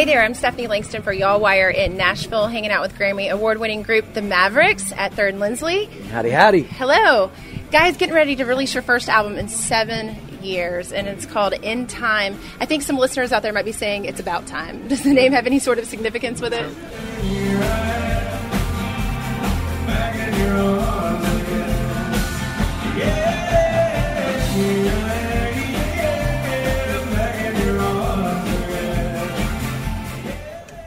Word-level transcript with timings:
Hey 0.00 0.06
there, 0.06 0.22
I'm 0.22 0.32
Stephanie 0.32 0.66
Langston 0.66 1.02
for 1.02 1.12
Y'all 1.12 1.40
Wire 1.40 1.68
in 1.68 1.98
Nashville, 1.98 2.46
hanging 2.46 2.70
out 2.70 2.80
with 2.80 2.94
Grammy 2.94 3.30
award 3.30 3.58
winning 3.58 3.82
group 3.82 4.14
The 4.14 4.22
Mavericks 4.22 4.92
at 4.92 5.12
Third 5.12 5.38
Lindsey. 5.38 5.64
Lindsley. 5.90 6.08
Howdy, 6.08 6.30
howdy. 6.30 6.62
Hello. 6.62 7.30
Guys, 7.70 7.98
getting 7.98 8.14
ready 8.14 8.34
to 8.36 8.46
release 8.46 8.72
your 8.72 8.82
first 8.82 9.10
album 9.10 9.36
in 9.36 9.48
seven 9.50 10.16
years, 10.42 10.90
and 10.90 11.06
it's 11.06 11.26
called 11.26 11.52
In 11.52 11.86
Time. 11.86 12.38
I 12.60 12.64
think 12.64 12.82
some 12.82 12.96
listeners 12.96 13.30
out 13.30 13.42
there 13.42 13.52
might 13.52 13.66
be 13.66 13.72
saying 13.72 14.06
it's 14.06 14.20
about 14.20 14.46
time. 14.46 14.88
Does 14.88 15.02
the 15.02 15.12
name 15.12 15.32
have 15.32 15.44
any 15.46 15.58
sort 15.58 15.78
of 15.78 15.84
significance 15.84 16.40
with 16.40 16.54
it? 16.54 16.66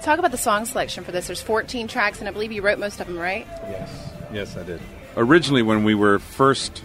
Talk 0.03 0.19
about 0.19 0.31
the 0.31 0.37
song 0.37 0.65
selection 0.65 1.05
for 1.05 1.13
this. 1.13 1.27
There's 1.27 1.41
14 1.41 1.87
tracks, 1.87 2.19
and 2.19 2.27
I 2.27 2.31
believe 2.31 2.51
you 2.51 2.61
wrote 2.61 2.77
most 2.77 2.99
of 2.99 3.07
them, 3.07 3.17
right? 3.17 3.47
Yes. 3.47 4.11
Yes, 4.33 4.57
I 4.57 4.63
did. 4.63 4.81
Originally, 5.15 5.61
when 5.61 5.85
we 5.85 5.95
were 5.95 6.19
first 6.19 6.83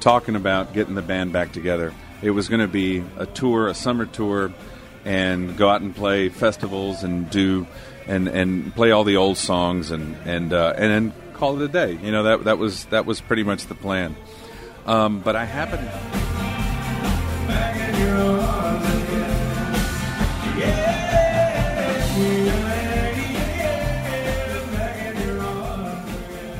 talking 0.00 0.36
about 0.36 0.74
getting 0.74 0.94
the 0.94 1.00
band 1.00 1.32
back 1.32 1.52
together, 1.52 1.94
it 2.20 2.32
was 2.32 2.50
going 2.50 2.60
to 2.60 2.68
be 2.68 3.02
a 3.16 3.24
tour, 3.24 3.66
a 3.68 3.72
summer 3.72 4.04
tour, 4.04 4.52
and 5.06 5.56
go 5.56 5.70
out 5.70 5.80
and 5.80 5.96
play 5.96 6.28
festivals 6.28 7.02
and 7.02 7.30
do 7.30 7.66
and 8.06 8.28
and 8.28 8.74
play 8.74 8.90
all 8.90 9.04
the 9.04 9.16
old 9.16 9.38
songs 9.38 9.90
and 9.90 10.14
and 10.26 10.52
uh, 10.52 10.74
and 10.76 10.92
then 10.92 11.12
call 11.32 11.56
it 11.58 11.64
a 11.64 11.68
day. 11.68 11.98
You 12.02 12.12
know 12.12 12.24
that 12.24 12.44
that 12.44 12.58
was 12.58 12.84
that 12.86 13.06
was 13.06 13.22
pretty 13.22 13.42
much 13.42 13.68
the 13.68 13.74
plan. 13.74 14.14
Um, 14.84 15.20
but 15.20 15.34
I 15.34 15.46
happened. 15.46 15.86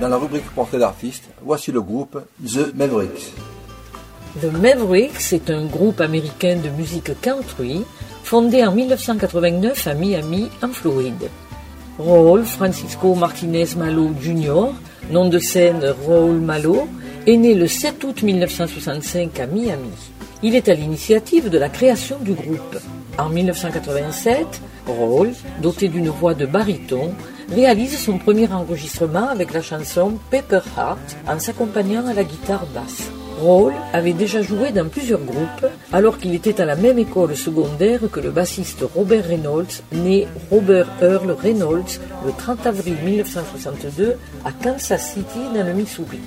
Dans 0.01 0.09
la 0.09 0.17
rubrique 0.17 0.47
portrait 0.55 0.79
d'artiste, 0.79 1.25
voici 1.45 1.71
le 1.73 1.83
groupe 1.83 2.19
The 2.43 2.75
Mavericks. 2.75 3.35
The 4.41 4.47
Mavericks 4.51 5.35
est 5.35 5.51
un 5.51 5.67
groupe 5.67 6.01
américain 6.01 6.57
de 6.57 6.71
musique 6.71 7.21
country 7.21 7.83
fondé 8.25 8.65
en 8.65 8.73
1989 8.75 9.87
à 9.87 9.93
Miami, 9.93 10.49
en 10.63 10.69
Floride. 10.69 11.29
Raul 11.99 12.47
Francisco 12.47 13.15
Martinez 13.15 13.67
Malo 13.77 14.09
Jr., 14.23 14.73
nom 15.11 15.29
de 15.29 15.39
scène 15.39 15.85
Raul 16.07 16.37
Malo, 16.41 16.89
est 17.27 17.37
né 17.37 17.53
le 17.53 17.67
7 17.67 18.03
août 18.03 18.23
1965 18.23 19.39
à 19.39 19.47
Miami. 19.47 19.91
Il 20.43 20.55
est 20.57 20.71
à 20.71 20.75
l'initiative 20.75 21.51
de 21.51 21.59
la 21.59 21.69
création 21.69 22.17
du 22.21 22.33
groupe. 22.33 22.79
En 23.19 23.29
1987, 23.29 24.47
Raul, 24.87 25.33
doté 25.61 25.89
d'une 25.89 26.09
voix 26.09 26.33
de 26.33 26.47
baryton, 26.47 27.11
réalise 27.51 27.99
son 27.99 28.17
premier 28.19 28.51
enregistrement 28.53 29.29
avec 29.29 29.53
la 29.53 29.61
chanson 29.61 30.13
Pepper 30.31 30.61
Heart 30.77 31.17
en 31.27 31.39
s'accompagnant 31.39 32.07
à 32.07 32.15
la 32.15 32.23
guitare 32.25 32.65
basse. 32.67 33.11
Roll 33.41 33.73
avait 33.93 34.13
déjà 34.13 34.43
joué 34.43 34.71
dans 34.71 34.89
plusieurs 34.89 35.21
groupes 35.23 35.67
alors 35.93 36.19
qu'il 36.19 36.35
était 36.35 36.61
à 36.61 36.65
la 36.65 36.77
même 36.77 36.99
école 36.99 37.35
secondaire 37.37 38.01
que 38.13 38.21
le 38.21 38.31
bassiste 38.31 38.85
Robert 38.95 39.25
Reynolds, 39.27 39.83
né 39.93 40.29
Robert 40.51 40.87
Earl 41.03 41.33
Reynolds 41.43 42.01
le 42.25 42.33
30 42.37 42.67
avril 42.67 42.97
1962 43.05 44.15
à 44.45 44.53
Kansas 44.53 45.13
City 45.15 45.41
dans 45.55 45.67
le 45.67 45.73
Missouri. 45.73 46.21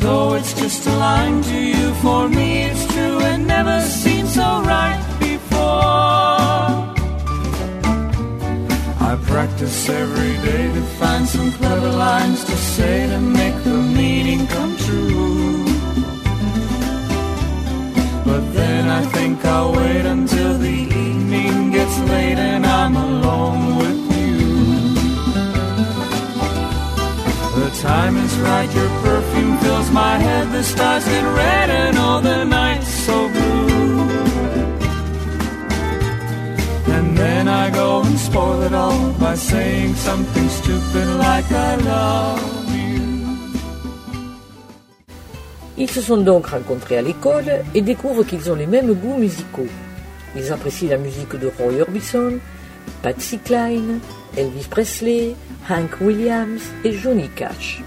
though 0.00 0.34
it's 0.34 0.52
just 0.54 0.86
a 0.86 0.92
line 0.96 1.40
to 1.42 1.56
you, 1.58 1.94
for 2.02 2.28
me 2.28 2.62
it's 2.64 2.84
true 2.94 3.18
and 3.20 3.46
never 3.46 3.80
seemed 3.80 4.28
so 4.28 4.62
right 4.62 4.98
before. 5.18 6.86
I 9.10 9.18
practice 9.26 9.88
every 9.88 10.36
day 10.48 10.72
to 10.72 10.82
find 11.00 11.26
some 11.26 11.50
clever 11.52 11.90
lines 11.90 12.44
to 12.44 12.56
say 12.56 13.06
to 13.08 13.18
make 13.20 13.56
the 13.64 13.78
meaning 14.00 14.46
come 14.46 14.76
true. 14.78 15.64
But 18.24 18.42
then 18.52 18.88
I 18.88 19.02
think 19.06 19.44
I'll 19.44 19.72
wait 19.74 20.04
until 20.04 20.58
the 20.58 20.78
evening 20.98 21.70
gets 21.70 21.98
late 22.10 22.38
and 22.38 22.66
I'm 22.66 22.94
alone. 22.96 23.67
Time 27.80 28.16
is 28.16 28.36
right, 28.40 28.68
your 28.74 28.88
perfume 29.04 29.56
fills 29.58 29.88
my 29.92 30.18
head. 30.18 30.50
The 30.50 30.64
stars 30.64 31.04
get 31.04 31.22
red 31.22 31.70
and 31.70 31.96
all 31.96 32.20
the 32.20 32.42
nights 32.44 32.88
so 32.88 33.28
blue. 33.28 34.00
And 36.92 37.16
then 37.16 37.46
I 37.46 37.70
go 37.70 38.02
and 38.02 38.18
spoil 38.18 38.62
it 38.62 38.74
all 38.74 39.12
by 39.12 39.36
saying 39.36 39.94
something 39.94 40.48
stupid 40.48 41.06
like 41.22 41.52
I 41.52 41.74
love. 41.76 42.44
Ils 45.76 45.86
se 45.90 46.00
sont 46.00 46.16
donc 46.16 46.48
rencontrés 46.48 46.98
à 46.98 47.02
l'école 47.02 47.44
et 47.76 47.80
découvrent 47.82 48.24
qu'ils 48.24 48.50
ont 48.50 48.56
les 48.56 48.66
mêmes 48.66 48.92
goûts 48.94 49.16
musicaux. 49.18 49.68
Ils 50.34 50.50
apprécient 50.52 50.88
la 50.90 50.98
musique 50.98 51.36
de 51.38 51.48
Roy 51.56 51.80
Orbison, 51.82 52.40
Patsy 53.04 53.38
Klein, 53.38 54.00
Elvis 54.36 54.66
Presley, 54.68 55.36
Hank 55.68 56.00
Williams 56.00 56.58
et 56.82 56.92
Johnny 56.92 57.28
Cash. 57.28 57.82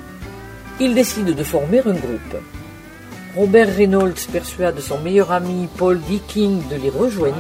Ils 0.80 0.94
décident 0.94 1.32
de 1.32 1.44
former 1.44 1.80
un 1.80 1.94
groupe. 1.94 2.42
Robert 3.36 3.76
Reynolds 3.76 4.28
persuade 4.32 4.80
son 4.82 5.00
meilleur 5.00 5.32
ami 5.32 5.68
Paul 5.78 5.98
viking 5.98 6.62
de 6.68 6.76
les 6.76 6.90
rejoindre. 6.90 7.36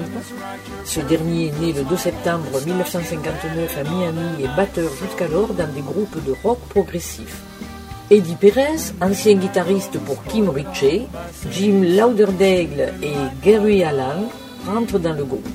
Ce 0.84 1.00
dernier 1.02 1.48
est 1.48 1.60
né 1.60 1.74
le 1.74 1.84
2 1.84 1.96
septembre 1.96 2.60
1959 2.66 3.78
à 3.78 3.84
Miami 3.90 4.44
et 4.44 4.48
batteur 4.56 4.90
jusqu'alors 5.02 5.54
dans 5.54 5.72
des 5.72 5.82
groupes 5.82 6.24
de 6.26 6.34
rock 6.44 6.60
progressif. 6.70 7.42
Eddie 8.10 8.36
Perez, 8.36 8.94
ancien 9.00 9.36
guitariste 9.36 10.00
pour 10.00 10.24
Kim 10.26 10.50
Ritchie, 10.50 11.04
Jim 11.52 11.84
Lauderdale 11.86 12.94
et 13.04 13.14
Gary 13.44 13.84
Allen 13.84 14.26
rentrent 14.66 15.00
dans 15.00 15.14
le 15.14 15.24
groupe. 15.24 15.46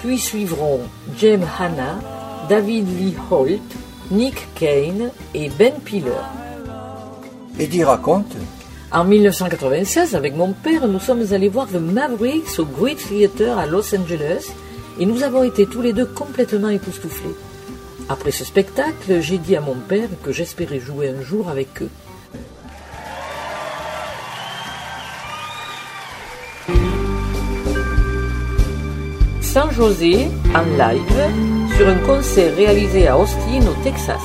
Puis 0.00 0.18
suivront 0.18 0.80
James 1.18 1.44
Hanna, 1.58 1.98
David 2.48 2.86
Lee 2.98 3.14
Holt, 3.30 3.60
Nick 4.10 4.36
Kane 4.54 5.10
et 5.34 5.48
Ben 5.58 5.72
Piller. 5.84 6.20
Eddie 7.58 7.82
raconte. 7.82 8.32
En 8.92 9.04
1996, 9.04 10.14
avec 10.14 10.36
mon 10.36 10.52
père, 10.52 10.86
nous 10.86 11.00
sommes 11.00 11.24
allés 11.32 11.48
voir 11.48 11.66
The 11.66 11.74
Mavericks 11.80 12.58
au 12.58 12.64
Great 12.64 12.98
Theater 12.98 13.58
à 13.58 13.66
Los 13.66 13.94
Angeles 13.94 14.52
et 15.00 15.06
nous 15.06 15.22
avons 15.24 15.42
été 15.42 15.66
tous 15.66 15.82
les 15.82 15.92
deux 15.92 16.04
complètement 16.06 16.68
époustouflés. 16.68 17.34
Après 18.08 18.30
ce 18.30 18.44
spectacle, 18.44 19.20
j'ai 19.20 19.38
dit 19.38 19.56
à 19.56 19.60
mon 19.60 19.74
père 19.74 20.08
que 20.22 20.30
j'espérais 20.32 20.78
jouer 20.78 21.08
un 21.08 21.22
jour 21.22 21.48
avec 21.48 21.82
eux. 21.82 21.90
San 29.42 29.70
José 29.72 30.28
en 30.54 30.62
live 30.78 31.65
sur 31.76 31.88
un 31.88 31.98
concert 32.06 32.54
réalisé 32.56 33.06
à 33.06 33.18
Austin, 33.18 33.60
au 33.68 33.82
Texas. 33.84 34.22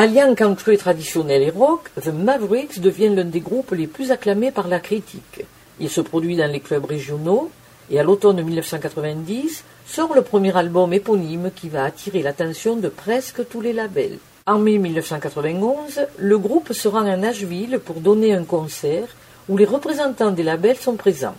Alliant 0.00 0.36
country 0.36 0.78
traditionnel 0.78 1.42
et 1.42 1.50
rock, 1.50 1.90
The 2.00 2.12
Mavericks 2.14 2.78
devient 2.80 3.08
l'un 3.08 3.24
des 3.24 3.40
groupes 3.40 3.72
les 3.72 3.88
plus 3.88 4.12
acclamés 4.12 4.52
par 4.52 4.68
la 4.68 4.78
critique. 4.78 5.44
Il 5.80 5.90
se 5.90 6.00
produit 6.00 6.36
dans 6.36 6.46
les 6.48 6.60
clubs 6.60 6.84
régionaux 6.84 7.50
et 7.90 7.98
à 7.98 8.04
l'automne 8.04 8.40
1990 8.40 9.64
sort 9.88 10.14
le 10.14 10.22
premier 10.22 10.56
album 10.56 10.92
éponyme 10.92 11.50
qui 11.52 11.68
va 11.68 11.82
attirer 11.82 12.22
l'attention 12.22 12.76
de 12.76 12.86
presque 12.88 13.48
tous 13.48 13.60
les 13.60 13.72
labels. 13.72 14.18
En 14.46 14.60
mai 14.60 14.78
1991, 14.78 16.06
le 16.16 16.38
groupe 16.38 16.72
se 16.72 16.86
rend 16.86 17.04
à 17.06 17.16
Nashville 17.16 17.80
pour 17.84 17.96
donner 17.96 18.34
un 18.34 18.44
concert 18.44 19.08
où 19.48 19.56
les 19.56 19.64
représentants 19.64 20.30
des 20.30 20.44
labels 20.44 20.76
sont 20.76 20.94
présents. 20.94 21.34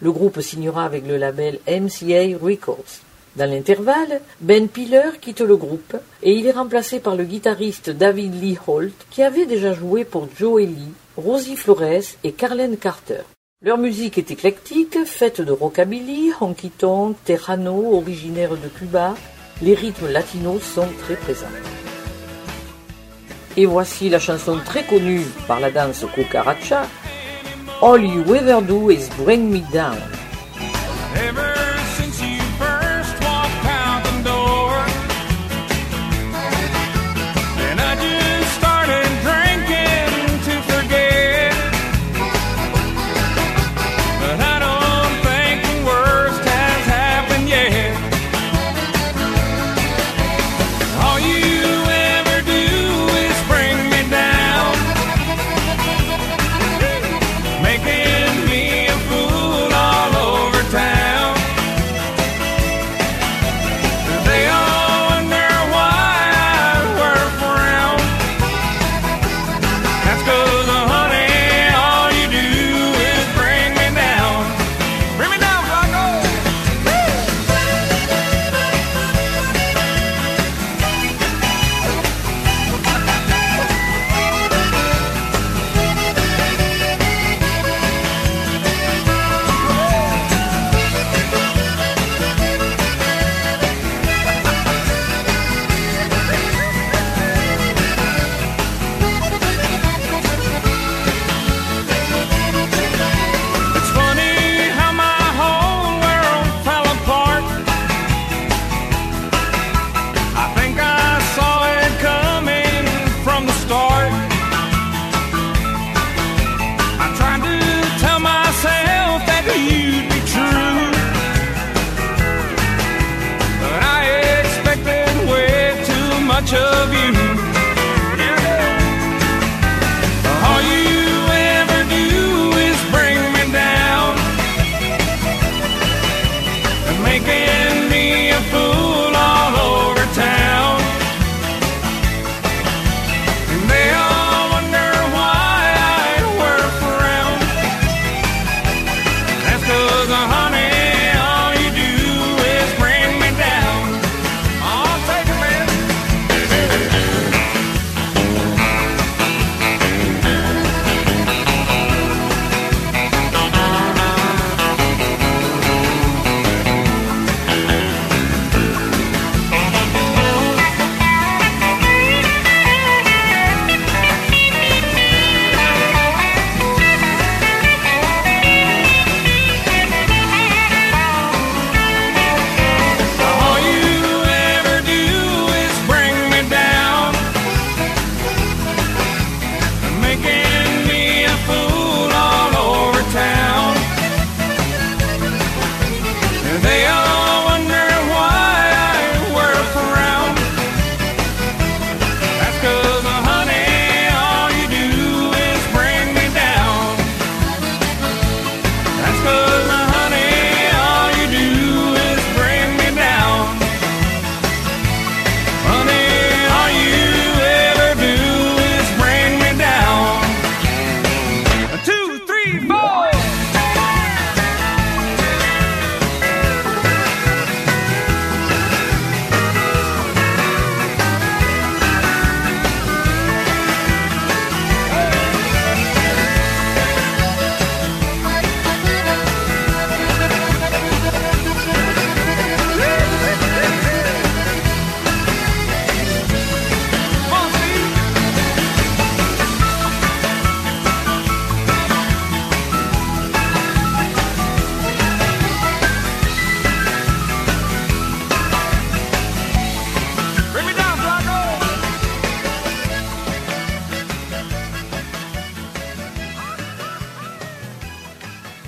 Le 0.00 0.10
groupe 0.10 0.40
signera 0.40 0.86
avec 0.86 1.06
le 1.06 1.18
label 1.18 1.58
MCA 1.68 2.38
Records. 2.42 3.00
Dans 3.36 3.48
l'intervalle, 3.48 4.20
Ben 4.40 4.68
Piller 4.68 5.10
quitte 5.20 5.40
le 5.40 5.56
groupe 5.56 5.96
et 6.22 6.32
il 6.32 6.46
est 6.46 6.50
remplacé 6.52 6.98
par 6.98 7.14
le 7.14 7.24
guitariste 7.24 7.88
David 7.90 8.40
Lee 8.42 8.58
Holt 8.66 8.94
qui 9.10 9.22
avait 9.22 9.46
déjà 9.46 9.72
joué 9.72 10.04
pour 10.04 10.28
Joe 10.36 10.62
Lee, 10.62 10.92
Rosie 11.16 11.56
Flores 11.56 12.16
et 12.24 12.32
Carlene 12.32 12.76
Carter. 12.76 13.20
Leur 13.62 13.78
musique 13.78 14.18
est 14.18 14.30
éclectique, 14.30 14.98
faite 15.04 15.40
de 15.42 15.52
rockabilly, 15.52 16.32
honky-tonk, 16.40 17.16
terrano, 17.24 17.90
originaire 17.94 18.56
de 18.56 18.68
Cuba. 18.68 19.14
Les 19.62 19.74
rythmes 19.74 20.08
latinos 20.08 20.62
sont 20.62 20.88
très 21.04 21.14
présents. 21.14 21.46
Et 23.56 23.66
voici 23.66 24.08
la 24.08 24.18
chanson 24.18 24.58
très 24.64 24.84
connue 24.84 25.26
par 25.46 25.60
la 25.60 25.70
danse 25.70 26.04
cucaracha, 26.14 26.86
All 27.82 28.02
You 28.02 28.34
Ever 28.34 28.62
Do 28.66 28.90
Is 28.90 29.08
Bring 29.18 29.50
Me 29.50 29.60
Down. 29.72 29.98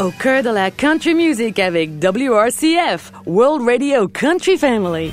au 0.02 0.10
cœur 0.10 0.42
de 0.42 0.50
la 0.50 0.68
country 0.72 1.14
music 1.14 1.58
avec 1.60 1.88
WRCF, 2.02 3.12
World 3.24 3.64
Radio 3.64 4.08
Country 4.08 4.56
Family. 4.56 5.12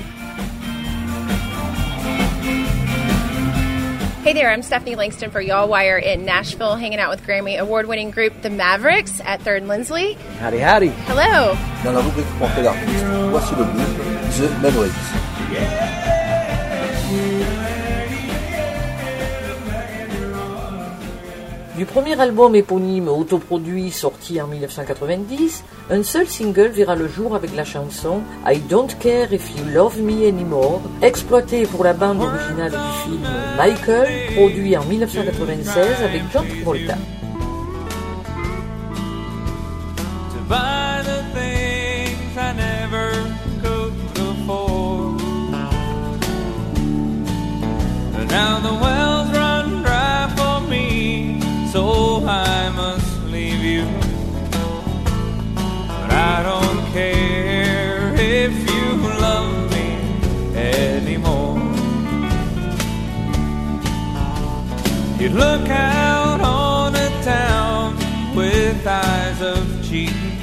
Hey 4.24 4.32
there, 4.34 4.50
I'm 4.52 4.62
Stephanie 4.62 4.96
Langston 4.96 5.30
for 5.30 5.40
Y'all 5.40 5.68
Wire 5.68 5.96
in 5.96 6.24
Nashville, 6.24 6.74
hanging 6.74 6.98
out 6.98 7.08
with 7.10 7.24
Grammy 7.24 7.56
award 7.58 7.86
winning 7.86 8.10
group 8.10 8.32
The 8.42 8.50
Mavericks 8.50 9.20
at 9.24 9.40
3rd 9.42 9.58
and 9.58 9.68
Lindsley. 9.68 10.14
Howdy, 10.40 10.58
howdy. 10.58 10.88
Hello. 11.06 11.54
Dans 11.84 11.92
la 11.92 12.00
rubrique 12.02 12.26
Portée 12.40 12.62
d'artistes, 12.64 13.04
voici 13.30 13.54
le 13.56 13.64
groupe 13.64 14.32
The 14.36 14.60
Mavericks. 14.60 15.12
Yeah. 15.52 15.89
Du 21.80 21.86
premier 21.86 22.20
album 22.20 22.54
éponyme 22.54 23.08
autoproduit 23.08 23.90
sorti 23.90 24.38
en 24.42 24.46
1990, 24.48 25.64
un 25.88 26.02
seul 26.02 26.26
single 26.28 26.66
verra 26.68 26.94
le 26.94 27.08
jour 27.08 27.34
avec 27.34 27.56
la 27.56 27.64
chanson 27.64 28.20
I 28.46 28.58
Don't 28.68 28.92
Care 29.00 29.32
If 29.32 29.48
You 29.56 29.64
Love 29.72 29.98
Me 30.02 30.28
Anymore, 30.28 30.82
exploitée 31.00 31.62
pour 31.64 31.82
la 31.82 31.94
bande 31.94 32.20
originale 32.20 32.72
du 32.72 33.10
film 33.10 33.26
Michael, 33.56 34.08
produit 34.36 34.76
en 34.76 34.84
1996 34.84 36.02
avec 36.04 36.20
John 36.30 36.44
volta 36.66 36.96
I 56.22 56.42
don't 56.42 56.84
care 56.92 58.12
if 58.18 58.52
you 58.74 58.84
love 59.26 59.54
me 59.74 59.86
anymore. 60.54 61.56
You 65.20 65.30
look 65.30 65.66
out 65.70 66.40
on 66.42 66.94
a 66.94 67.08
town 67.24 67.96
with 68.36 68.86
eyes 68.86 69.40
of 69.40 69.62
cheating. 69.88 70.38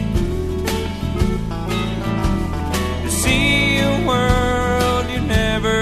You 3.03 3.09
see 3.21 3.77
a 3.77 4.03
world 4.09 5.05
you 5.13 5.21
never 5.41 5.79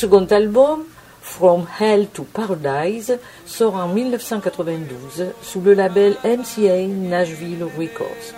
second 0.00 0.32
album, 0.32 0.84
From 1.20 1.66
Hell 1.78 2.06
to 2.14 2.24
Paradise, 2.32 3.10
sort 3.44 3.74
en 3.76 3.86
1992 3.88 5.26
sous 5.42 5.60
le 5.60 5.74
label 5.74 6.16
MCA 6.24 6.86
Nashville 6.86 7.64
Records. 7.78 8.34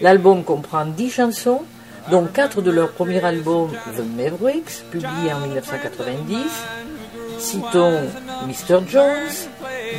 L'album 0.00 0.42
comprend 0.44 0.86
10 0.86 1.10
chansons, 1.10 1.60
dont 2.10 2.24
4 2.24 2.62
de 2.62 2.70
leur 2.70 2.92
premier 2.92 3.22
album 3.22 3.68
The 3.98 4.02
Mavericks, 4.16 4.80
publié 4.90 5.30
en 5.34 5.40
1990. 5.40 6.36
Citons 7.38 8.08
Mr. 8.46 8.80
Jones, 8.88 9.48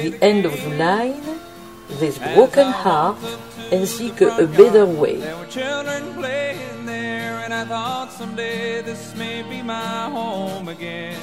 The 0.02 0.14
End 0.24 0.42
of 0.46 0.56
the 0.56 0.76
Line, 0.76 2.00
This 2.00 2.16
Broken 2.34 2.70
Heart, 2.84 3.18
ainsi 3.72 4.10
que 4.12 4.26
A 4.42 4.46
Better 4.48 4.86
Way. 5.00 5.20
thought 7.66 8.12
someday 8.12 8.82
this 8.82 9.16
may 9.16 9.42
be 9.44 9.62
my 9.62 10.10
home 10.10 10.68
again. 10.68 11.18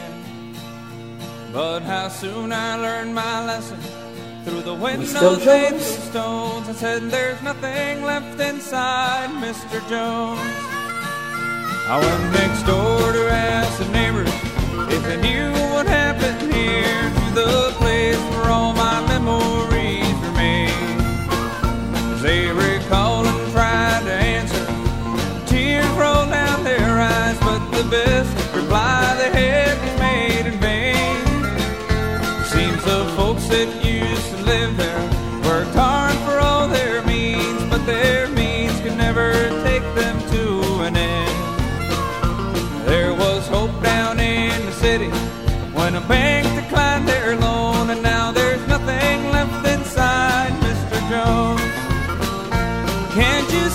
But 1.53 1.81
how 1.81 2.09
soon 2.09 2.53
I 2.53 2.76
learned 2.76 3.14
my 3.14 3.44
lesson 3.46 3.79
through 4.44 4.62
the 4.62 4.74
windows 4.74 5.12
made 5.44 5.68
through 5.70 5.79
stones. 5.81 6.68
I 6.68 6.72
said, 6.72 7.11
There's 7.11 7.42
nothing 7.42 8.05
left 8.05 8.40
inside, 8.40 9.29
Mr. 9.44 9.87
Jones. 9.88 10.40
I 11.92 11.98
went 11.98 12.33
next 12.35 12.62
door 12.62 13.12
to 13.12 13.29
ask 13.31 13.79
the 13.79 13.88
neighbors 13.92 14.33
if 14.94 15.03
they 15.03 15.20
knew 15.20 15.50
what 15.74 15.87
happened 15.87 16.53
here 16.53 17.03
to 17.35 17.35
the 17.35 17.72
place 17.76 18.16
where 18.31 18.50
all 18.50 18.72
my 18.72 19.07
memories. 19.09 19.69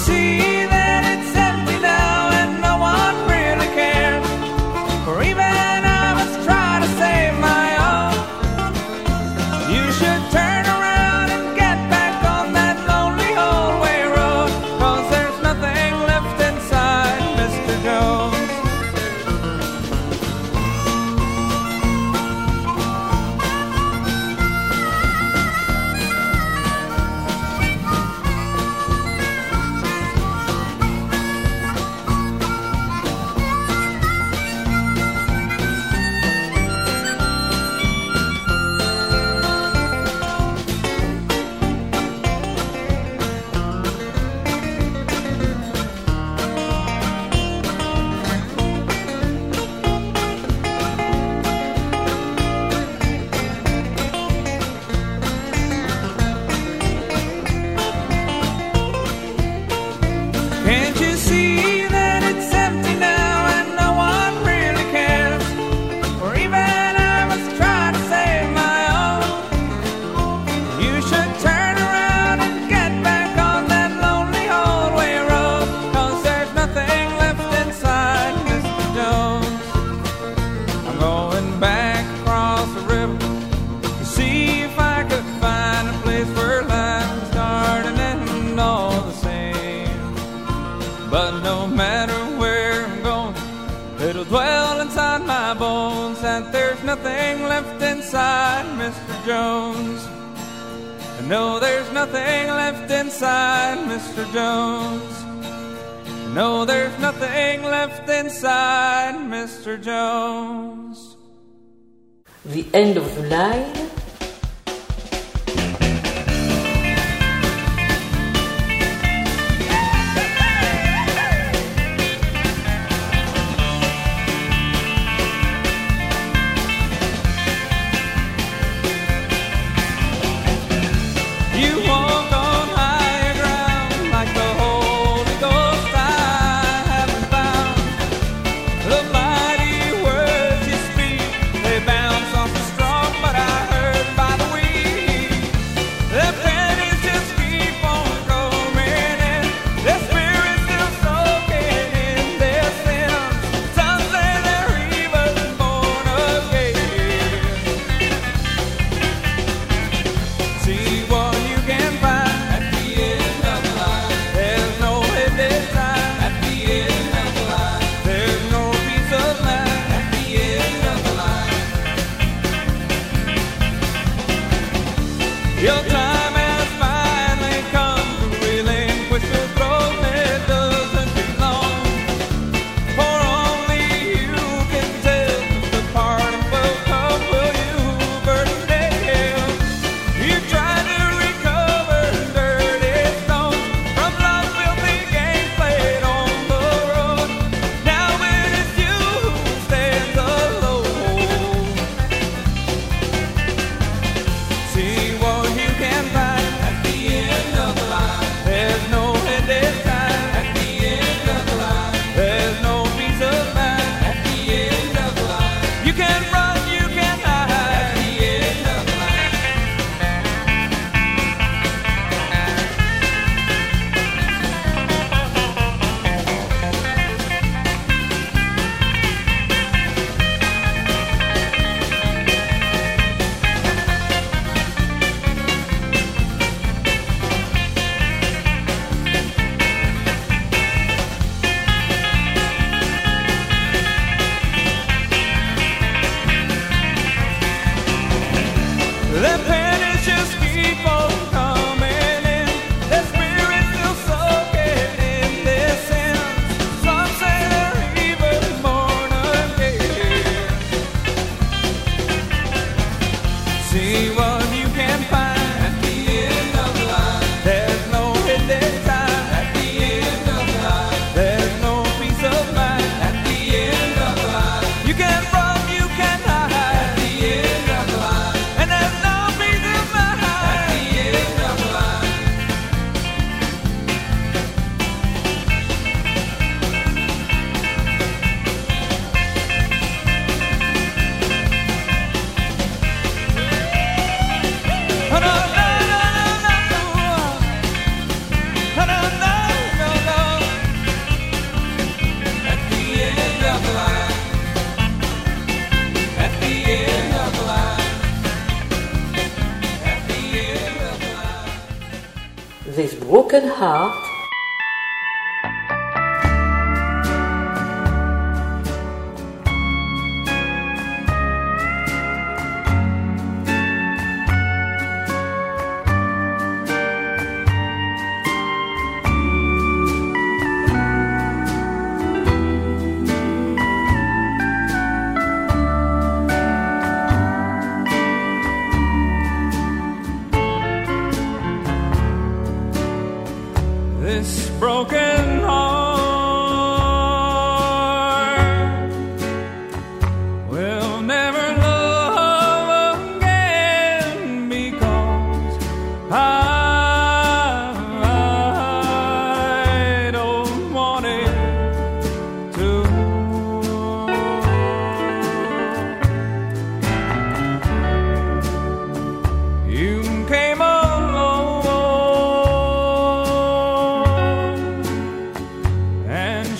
see 0.05 0.74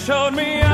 showed 0.06 0.36
me 0.36 0.65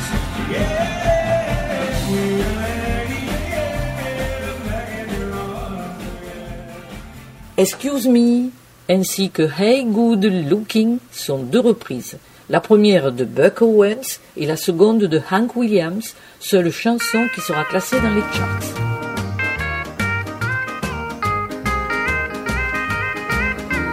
Excuse 7.57 8.07
Me 8.07 8.51
ainsi 8.89 9.29
que 9.31 9.49
Hey 9.59 9.83
Good 9.83 10.47
Looking 10.49 10.99
sont 11.11 11.39
deux 11.39 11.59
reprises, 11.59 12.17
la 12.49 12.61
première 12.61 13.11
de 13.11 13.25
Buck 13.25 13.61
Owens 13.61 14.21
et 14.37 14.45
la 14.45 14.55
seconde 14.55 14.99
de 14.99 15.21
Hank 15.29 15.57
Williams, 15.57 16.15
seule 16.39 16.71
chanson 16.71 17.27
qui 17.35 17.41
sera 17.41 17.65
classée 17.65 17.99
dans 17.99 18.11
les 18.13 18.21
charts. 18.33 18.86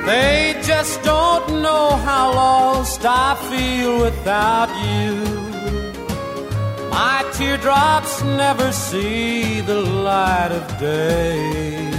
They 0.06 0.54
just 0.62 1.02
don't 1.02 1.62
know 1.62 1.96
how 1.96 2.34
lost 2.34 3.06
I 3.06 3.36
feel 3.48 4.02
without 4.02 4.68
you. 4.84 5.14
My 6.90 7.24
teardrops 7.32 8.22
never 8.22 8.70
see 8.70 9.62
the 9.62 9.80
light 9.80 10.52
of 10.52 10.64
day. 10.78 11.90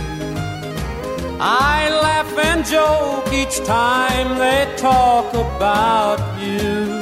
I 1.40 1.90
laugh 2.06 2.32
and 2.50 2.64
joke 2.64 3.34
each 3.34 3.58
time 3.66 4.38
they 4.38 4.72
talk 4.78 5.28
about 5.34 6.20
you. 6.46 7.02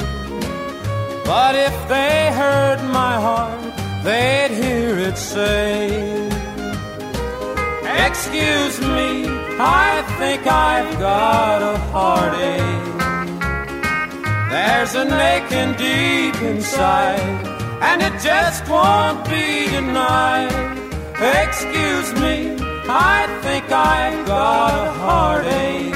But 1.26 1.54
if 1.54 1.76
they 1.86 2.32
heard 2.32 2.78
my 2.90 3.14
heart, 3.20 3.74
they'd 4.04 4.52
hear 4.52 4.98
it 4.98 5.18
say, 5.18 5.92
Excuse 8.06 8.80
me. 8.80 9.43
I 9.56 10.02
think 10.18 10.48
I've 10.48 10.98
got 10.98 11.62
a 11.62 11.78
heartache. 11.92 12.90
There's 14.50 14.94
an 14.96 15.12
aching 15.12 15.72
deep 15.78 16.42
inside, 16.42 17.20
and 17.80 18.02
it 18.02 18.20
just 18.20 18.68
won't 18.68 19.24
be 19.26 19.70
denied. 19.70 20.52
Excuse 21.46 22.12
me, 22.20 22.56
I 22.88 23.28
think 23.42 23.70
I've 23.70 24.26
got 24.26 24.88
a 24.88 24.90
heartache. 24.90 25.94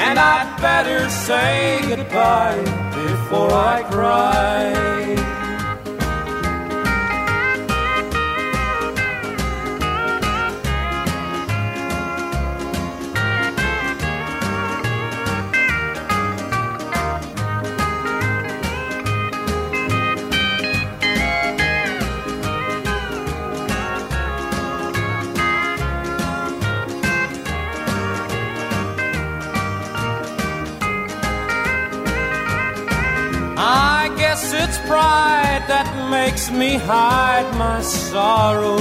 And 0.00 0.18
I'd 0.18 0.58
better 0.62 1.06
say 1.10 1.80
goodbye 1.86 2.62
before 2.94 3.52
I 3.52 3.82
cry. 3.90 4.97
guess 34.40 34.52
it's 34.52 34.78
pride 34.88 35.64
that 35.72 35.90
makes 36.10 36.50
me 36.50 36.74
hide 36.76 37.48
my 37.56 37.80
sorrow. 37.82 38.78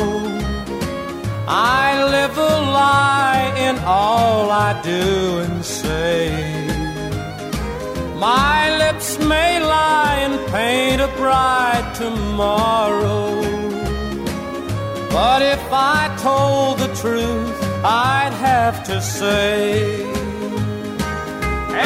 I 1.49 2.03
live 2.15 2.37
a 2.37 2.55
lie 2.79 3.53
in 3.67 3.75
all 3.83 4.51
I 4.51 4.79
do 4.81 5.39
and 5.45 5.63
say. 5.65 6.29
My 8.15 8.77
lips 8.77 9.17
may 9.19 9.59
lie 9.59 10.17
and 10.27 10.35
paint 10.51 11.01
a 11.01 11.07
bright 11.17 11.93
tomorrow. 11.95 13.41
But 15.09 15.41
if 15.41 15.63
I 15.71 16.15
told 16.21 16.77
the 16.79 16.93
truth, 17.01 17.57
I'd 17.83 18.33
have 18.47 18.83
to 18.85 19.01
say, 19.01 19.73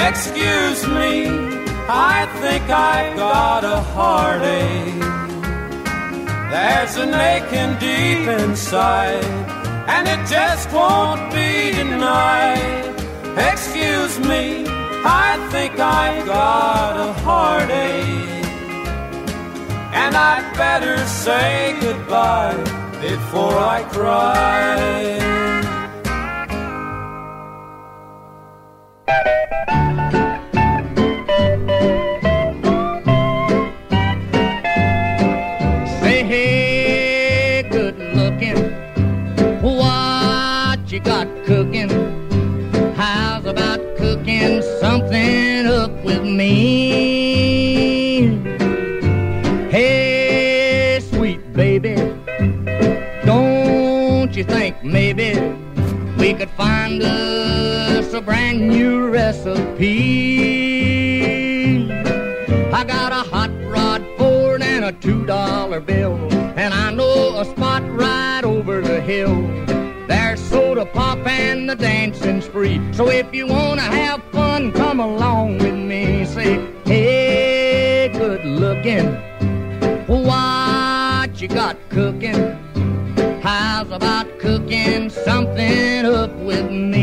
Excuse 0.10 0.88
me. 0.88 1.51
I 1.94 2.26
think 2.40 2.70
I've 2.70 3.18
got 3.18 3.66
a 3.66 3.82
heartache. 3.92 5.04
There's 6.50 6.96
an 6.96 7.14
aching 7.14 7.74
deep 7.82 8.30
inside, 8.40 9.26
and 9.94 10.08
it 10.08 10.26
just 10.26 10.72
won't 10.72 11.34
be 11.34 11.72
denied. 11.74 12.88
Excuse 13.54 14.18
me, 14.20 14.64
I 15.04 15.36
think 15.52 15.78
I've 15.82 16.26
got 16.26 16.96
a 16.96 17.12
heartache. 17.28 18.46
And 20.02 20.16
I'd 20.16 20.50
better 20.56 20.96
say 21.06 21.78
goodbye 21.82 22.56
before 23.02 23.56
I 23.58 23.84
cry. 23.90 25.20
Maybe 54.84 55.32
we 56.18 56.34
could 56.34 56.50
find 56.52 57.02
us 57.04 58.14
a 58.14 58.22
brand 58.22 58.68
new 58.68 59.08
recipe. 59.10 61.90
I 61.92 62.84
got 62.86 63.12
a 63.14 63.24
hot 63.30 63.52
rod 63.66 64.04
Ford 64.18 64.64
and 64.64 64.86
a 64.86 64.92
two 64.94 65.24
dollar 65.28 65.80
bill, 65.82 66.16
and 66.58 66.74
I 66.74 66.92
know 66.94 67.40
a 67.40 67.46
spot 67.46 67.84
right 67.92 68.42
over 68.44 68.82
the 68.82 69.02
hill. 69.02 69.36
There's 70.08 70.40
soda 70.42 70.88
pop 70.88 71.20
and 71.28 71.70
the 71.70 71.76
dancing 71.76 72.42
spree. 72.42 72.82
So 72.94 73.10
if 73.10 73.32
you 73.36 73.46
wanna 73.46 73.84
have 73.84 74.24
fun, 74.32 74.72
come 74.72 75.00
along 75.00 75.60
with 75.60 75.76
me. 75.76 76.26
Say, 76.26 76.60
hey, 76.86 78.10
good 78.14 78.44
looking. 78.46 79.16
something 85.26 86.06
up 86.06 86.32
with 86.40 86.72
me. 86.72 87.01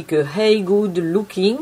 que 0.00 0.24
Hey 0.24 0.62
Good 0.62 0.96
Looking 0.98 1.58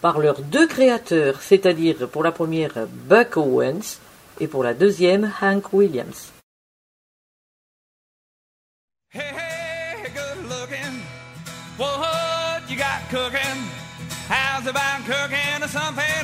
par 0.00 0.18
leurs 0.20 0.40
deux 0.40 0.66
créateurs, 0.66 1.42
c'est-à-dire 1.42 2.08
pour 2.08 2.22
la 2.24 2.32
première 2.32 2.86
Buck 2.90 3.36
Owens 3.36 3.98
et 4.40 4.46
pour 4.46 4.64
la 4.64 4.72
deuxième 4.72 5.30
Hank 5.42 5.72
Williams. 5.72 6.32
Hey, 9.12 9.22
hey, 9.22 10.08
good 10.14 10.48
looking. 10.48 11.02
How's 14.28 14.66
about 14.66 15.04
cooking 15.06 15.62
or 15.62 15.68
something? 15.68 16.15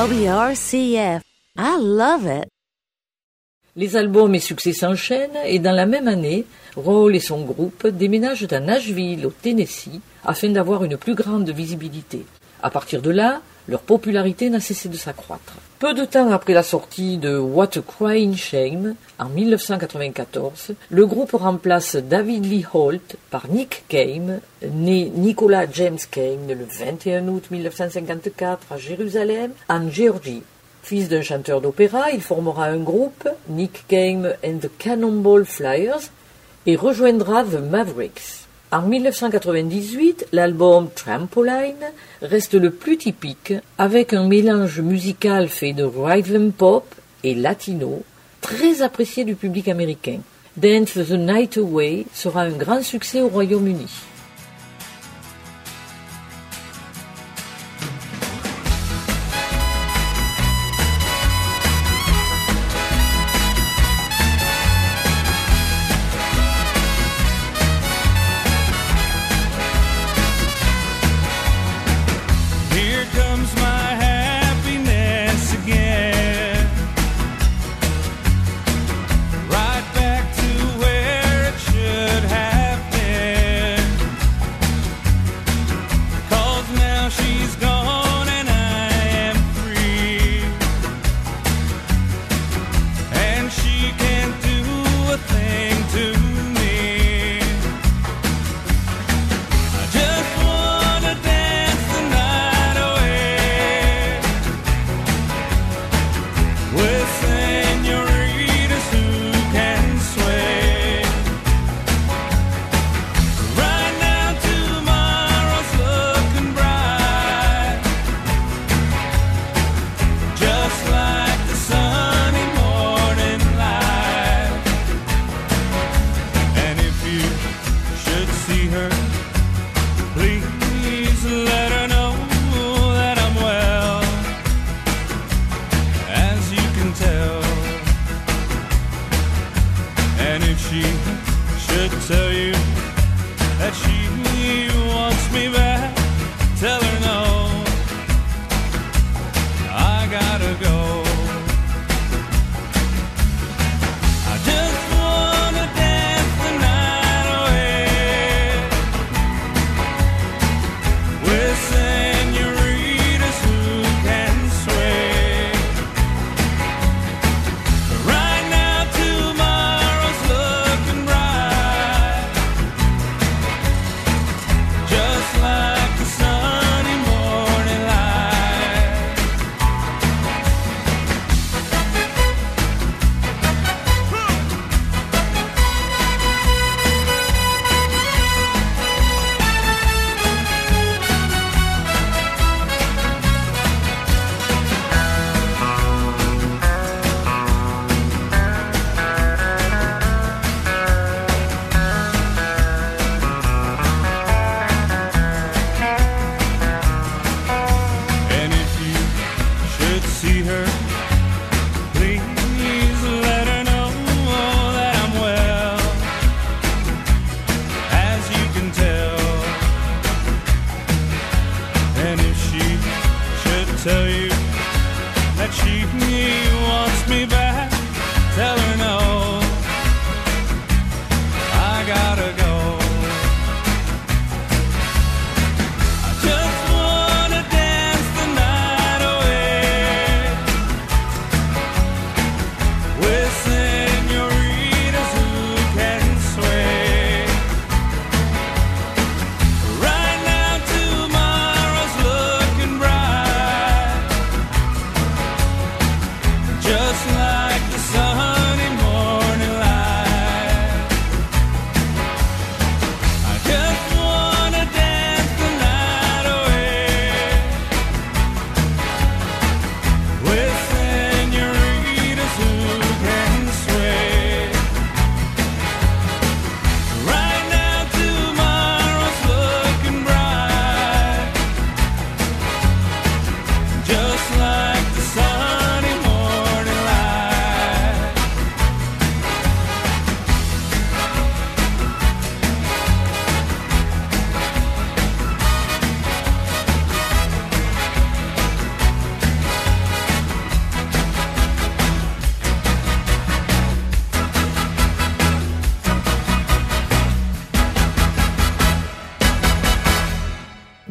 I 0.00 1.18
love 1.76 2.24
it. 2.28 2.46
Les 3.74 3.96
albums 3.96 4.32
et 4.32 4.38
succès 4.38 4.72
s'enchaînent 4.72 5.36
et 5.44 5.58
dans 5.58 5.72
la 5.72 5.86
même 5.86 6.06
année, 6.06 6.44
Roll 6.76 7.16
et 7.16 7.20
son 7.20 7.44
groupe 7.44 7.84
déménagent 7.88 8.46
à 8.52 8.60
Nashville, 8.60 9.26
au 9.26 9.30
Tennessee, 9.30 10.00
afin 10.24 10.50
d'avoir 10.50 10.84
une 10.84 10.96
plus 10.98 11.16
grande 11.16 11.50
visibilité. 11.50 12.24
À 12.62 12.70
partir 12.70 13.02
de 13.02 13.10
là, 13.10 13.40
leur 13.66 13.80
popularité 13.80 14.50
n'a 14.50 14.60
cessé 14.60 14.88
de 14.88 14.96
s'accroître. 14.96 15.57
Peu 15.80 15.94
de 15.94 16.04
temps 16.04 16.32
après 16.32 16.54
la 16.54 16.64
sortie 16.64 17.18
de 17.18 17.38
What 17.38 17.70
a 17.76 17.82
Crying 17.82 18.34
Shame 18.34 18.96
en 19.20 19.28
1994, 19.28 20.72
le 20.90 21.06
groupe 21.06 21.30
remplace 21.34 21.94
David 21.94 22.46
Lee 22.46 22.64
Holt 22.74 23.14
par 23.30 23.46
Nick 23.46 23.84
Kame, 23.88 24.40
né 24.72 25.08
Nicolas 25.14 25.66
James 25.72 26.00
kane 26.10 26.48
le 26.48 26.64
21 26.64 27.28
août 27.28 27.44
1954 27.52 28.72
à 28.72 28.76
Jérusalem, 28.76 29.52
en 29.68 29.88
Géorgie. 29.88 30.42
Fils 30.82 31.08
d'un 31.08 31.22
chanteur 31.22 31.60
d'opéra, 31.60 32.10
il 32.10 32.22
formera 32.22 32.64
un 32.64 32.78
groupe, 32.78 33.28
Nick 33.48 33.84
Kame 33.86 34.34
and 34.44 34.58
the 34.60 34.70
Cannonball 34.78 35.44
Flyers, 35.44 36.10
et 36.66 36.74
rejoindra 36.74 37.44
The 37.44 37.60
Mavericks. 37.62 38.47
En 38.70 38.82
1998, 38.82 40.26
l'album 40.32 40.90
Trampoline 40.94 41.86
reste 42.20 42.52
le 42.52 42.70
plus 42.70 42.98
typique, 42.98 43.54
avec 43.78 44.12
un 44.12 44.28
mélange 44.28 44.82
musical 44.82 45.48
fait 45.48 45.72
de 45.72 45.84
rhythm 45.84 46.50
pop 46.50 46.84
et 47.24 47.34
latino, 47.34 48.02
très 48.42 48.82
apprécié 48.82 49.24
du 49.24 49.36
public 49.36 49.68
américain. 49.68 50.18
Dance 50.58 50.92
the 50.94 51.12
Night 51.12 51.56
Away 51.56 52.04
sera 52.12 52.42
un 52.42 52.50
grand 52.50 52.82
succès 52.82 53.22
au 53.22 53.28
Royaume-Uni. 53.28 53.86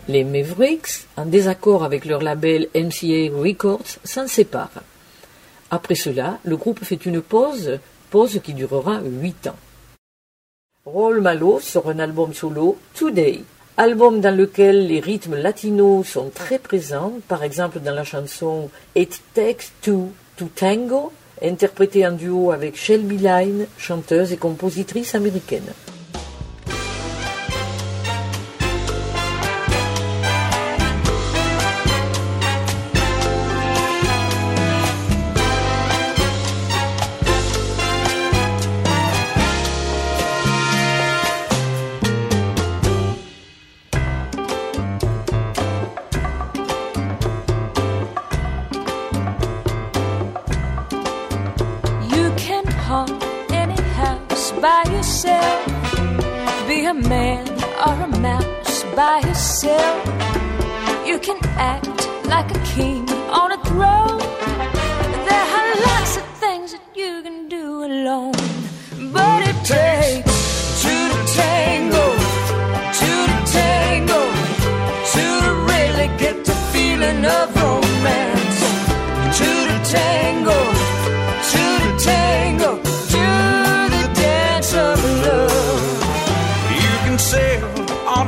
Les 0.07 0.23
Mavericks, 0.23 1.05
en 1.17 1.25
désaccord 1.27 1.83
avec 1.83 2.05
leur 2.05 2.23
label 2.23 2.67
MCA 2.73 3.29
Records, 3.31 3.99
s'en 4.03 4.25
séparent. 4.27 4.81
Après 5.69 5.95
cela, 5.95 6.39
le 6.45 6.55
groupe 6.55 6.83
fait 6.83 7.05
une 7.05 7.21
pause, 7.21 7.79
pause 8.09 8.39
qui 8.41 8.53
durera 8.53 9.01
huit 9.03 9.47
ans. 9.47 9.55
Roll 10.85 11.19
Malo 11.19 11.59
sort 11.59 11.89
un 11.89 11.99
album 11.99 12.33
solo, 12.33 12.77
Today, 12.93 13.43
album 13.75 14.21
dans 14.21 14.33
lequel 14.35 14.87
les 14.87 15.01
rythmes 15.01 15.35
latinos 15.35 16.07
sont 16.07 16.29
très 16.33 16.57
présents, 16.59 17.11
par 17.27 17.43
exemple 17.43 17.81
dans 17.81 17.93
la 17.93 18.05
chanson 18.05 18.69
It 18.95 19.21
Takes 19.33 19.73
Two 19.81 20.13
to 20.37 20.45
Tango, 20.55 21.11
interprétée 21.43 22.07
en 22.07 22.13
duo 22.13 22.51
avec 22.51 22.77
Shelby 22.77 23.17
Line, 23.17 23.65
chanteuse 23.77 24.31
et 24.31 24.37
compositrice 24.37 25.15
américaine. 25.15 25.73
by 58.97 59.19
yourself. 59.19 60.05
You 61.05 61.19
can 61.19 61.37
act 61.71 62.09
like 62.25 62.49
a 62.49 62.59
king 62.73 63.07
on 63.39 63.51
a 63.51 63.63
throne. 63.63 64.06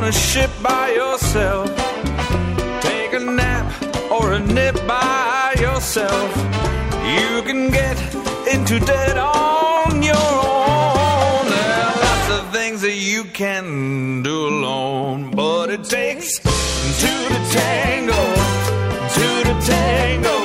a 0.09 0.11
ship 0.11 0.49
by 0.63 0.87
yourself. 1.01 1.67
Take 2.85 3.13
a 3.13 3.19
nap 3.19 3.67
or 4.09 4.33
a 4.33 4.39
nip 4.39 4.75
by 4.87 5.53
yourself. 5.65 6.31
You 7.17 7.31
can 7.49 7.69
get 7.69 7.97
into 8.53 8.79
debt 8.79 9.17
on 9.19 10.01
your 10.11 10.31
own. 10.55 11.43
There 11.55 11.75
are 11.87 11.97
lots 12.07 12.27
of 12.37 12.41
things 12.57 12.81
that 12.85 12.97
you 13.11 13.21
can 13.41 14.23
do 14.23 14.37
alone, 14.53 15.29
but 15.41 15.69
it 15.69 15.83
takes 15.83 16.29
two 17.01 17.19
to 17.31 17.37
tango, 17.57 18.23
two 19.17 19.37
to 19.49 19.53
tango, 19.73 20.37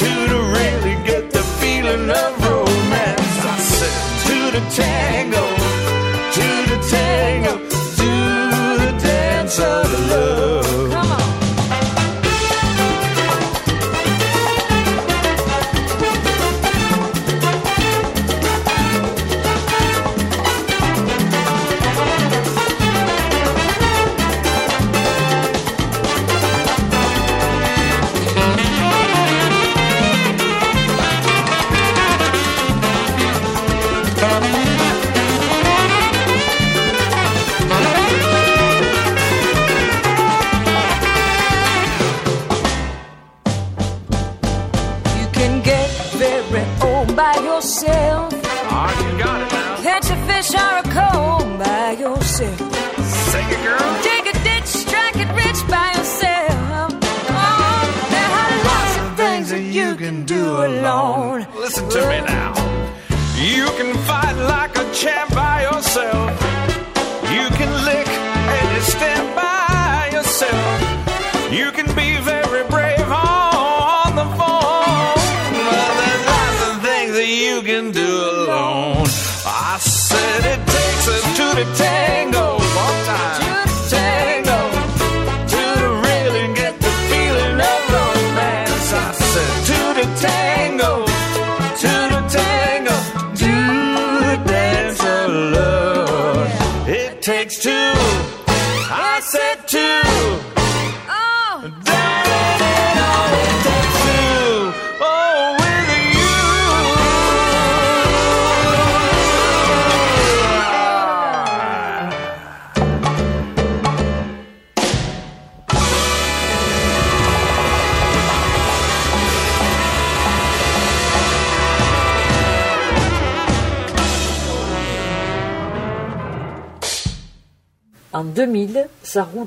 two 0.00 0.18
to 0.32 0.38
really 0.56 0.94
get 1.10 1.24
the 1.36 1.44
feeling 1.60 2.06
of 2.22 2.30
romance. 2.50 3.32
I 3.54 3.56
said 3.72 3.98
two 4.26 4.44
to 4.56 4.62
tango. 4.80 5.19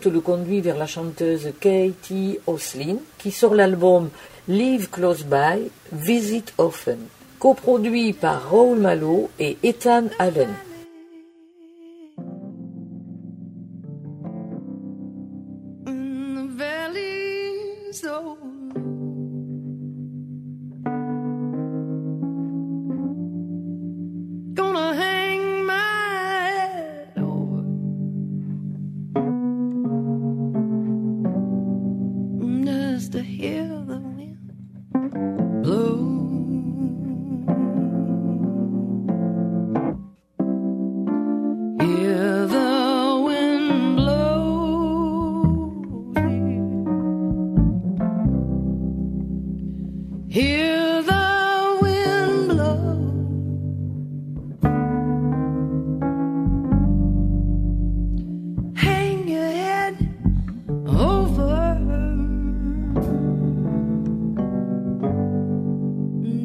le 0.05 0.21
conduit 0.21 0.61
vers 0.61 0.77
la 0.77 0.87
chanteuse 0.87 1.51
Katie 1.59 2.39
Oslin, 2.47 2.97
qui 3.19 3.31
sort 3.31 3.53
l'album 3.55 4.09
Live 4.47 4.89
Close 4.89 5.23
By, 5.25 5.69
Visit 5.91 6.53
Often, 6.57 6.97
coproduit 7.39 8.13
par 8.13 8.49
Raoul 8.49 8.79
Malo 8.79 9.29
et 9.39 9.57
Ethan 9.63 10.05
Allen. 10.19 10.49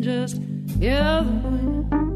just 0.03 0.39
hear 0.81 1.23
the 1.25 1.31
wind. 1.49 2.08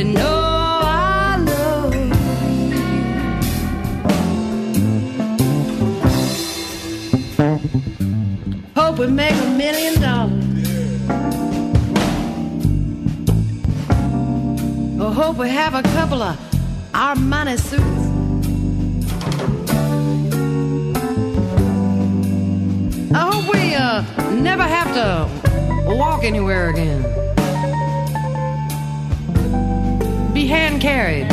they 0.00 0.12
know 0.14 0.42
I 0.82 1.36
love 1.50 1.92
Hope 8.76 8.98
we 9.00 9.06
make 9.08 9.34
a 9.44 9.50
million 9.64 10.00
dollars. 10.00 10.44
Yeah. 10.56 11.54
hope 15.22 15.36
we 15.36 15.50
have 15.50 15.74
a 15.74 15.82
couple 15.96 16.22
of 16.22 16.34
Armani 16.92 17.56
suits. 17.68 18.04
I 23.12 23.22
hope 23.30 23.54
we 23.54 23.74
uh, 23.74 24.00
never 24.40 24.62
have 24.62 24.94
to 24.94 25.94
walk 25.94 26.24
anywhere 26.24 26.70
again. 26.70 27.19
hand 30.50 30.82
carried, 30.82 31.30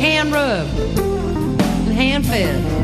hand 0.00 0.32
rubbed, 0.32 0.70
hand 1.92 2.24
fed. 2.24 2.83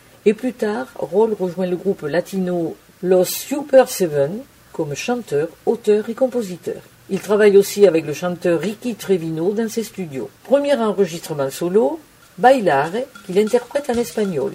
Et 0.25 0.33
plus 0.33 0.53
tard, 0.53 0.85
Roll 0.95 1.33
rejoint 1.39 1.65
le 1.65 1.75
groupe 1.75 2.03
latino 2.03 2.75
Los 3.01 3.25
Super 3.25 3.89
Seven 3.89 4.39
comme 4.71 4.93
chanteur, 4.95 5.47
auteur 5.65 6.09
et 6.09 6.13
compositeur. 6.13 6.81
Il 7.09 7.19
travaille 7.19 7.57
aussi 7.57 7.85
avec 7.87 8.05
le 8.05 8.13
chanteur 8.13 8.59
Ricky 8.61 8.95
Trevino 8.95 9.51
dans 9.51 9.67
ses 9.67 9.83
studios. 9.83 10.29
Premier 10.45 10.73
enregistrement 10.75 11.49
solo, 11.49 11.99
Bailare, 12.37 13.03
qu'il 13.25 13.37
interprète 13.39 13.89
en 13.89 13.95
espagnol. 13.99 14.53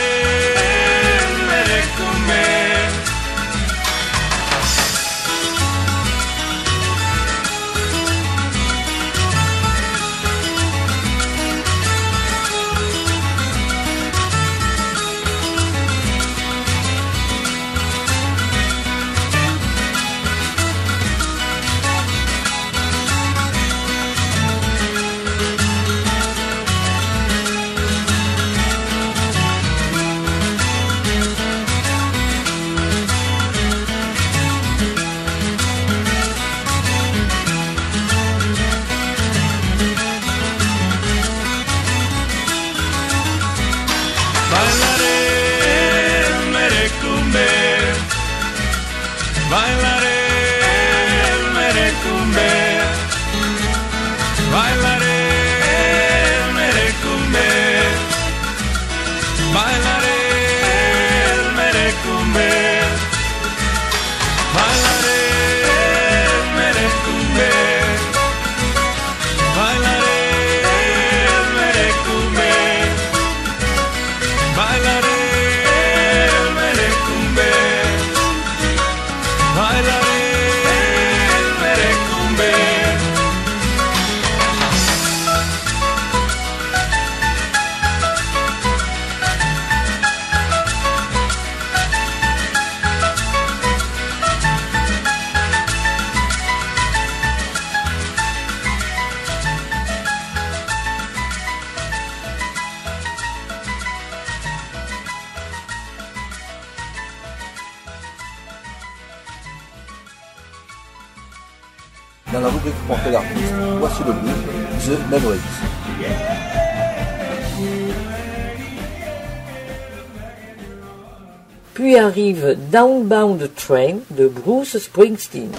arrive 122.03 122.57
Downbound 122.69 123.49
Train 123.55 124.03
de 124.09 124.27
Bruce 124.27 124.79
Springsteen. 124.79 125.51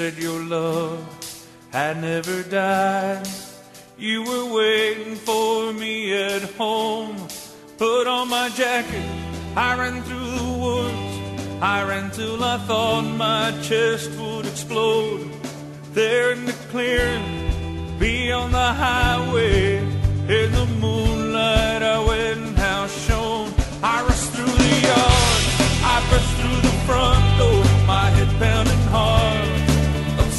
said 0.00 0.16
your 0.16 0.42
love 0.46 1.00
had 1.72 2.00
never 2.00 2.42
died. 2.44 3.28
You 3.98 4.18
were 4.24 4.46
waiting 4.62 5.14
for 5.14 5.74
me 5.74 6.14
at 6.14 6.40
home. 6.56 7.14
Put 7.76 8.06
on 8.06 8.30
my 8.30 8.48
jacket, 8.60 9.08
I 9.54 9.76
ran 9.78 10.02
through 10.04 10.30
the 10.38 10.50
woods. 10.66 11.60
I 11.60 11.82
ran 11.82 12.10
till 12.12 12.42
I 12.42 12.56
thought 12.66 13.02
my 13.26 13.48
chest 13.62 14.10
would 14.18 14.46
explode. 14.46 15.28
There 15.92 16.32
in 16.32 16.46
the 16.46 16.56
clearing, 16.72 17.98
beyond 17.98 18.54
the 18.54 18.70
highway, 18.84 19.76
in 20.34 20.48
the 20.58 20.66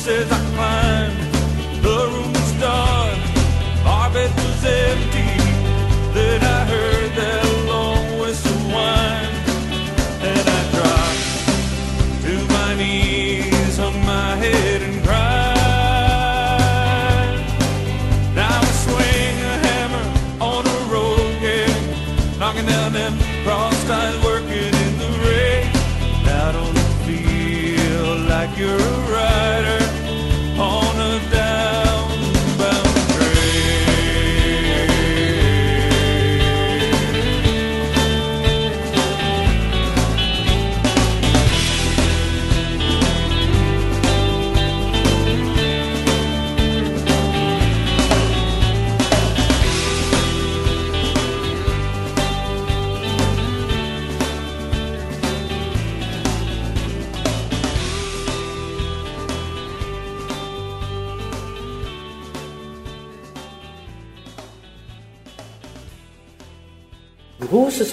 says 0.01 0.40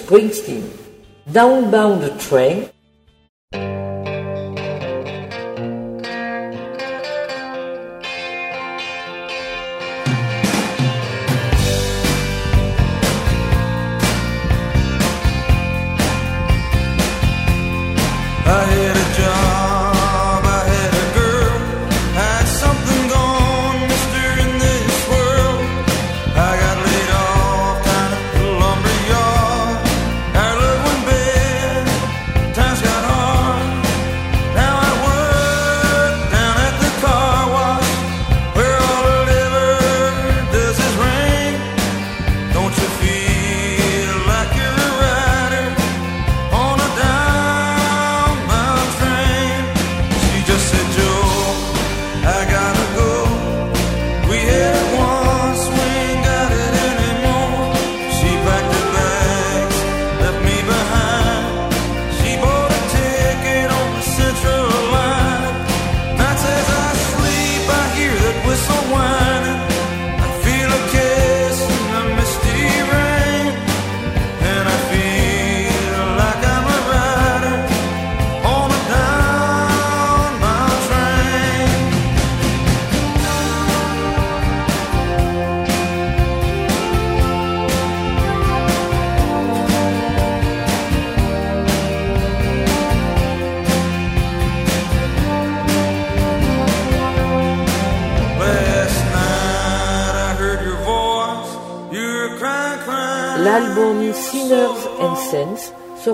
Springsteen. 0.09 0.63
Downbound 1.31 2.01
Train 2.19 2.65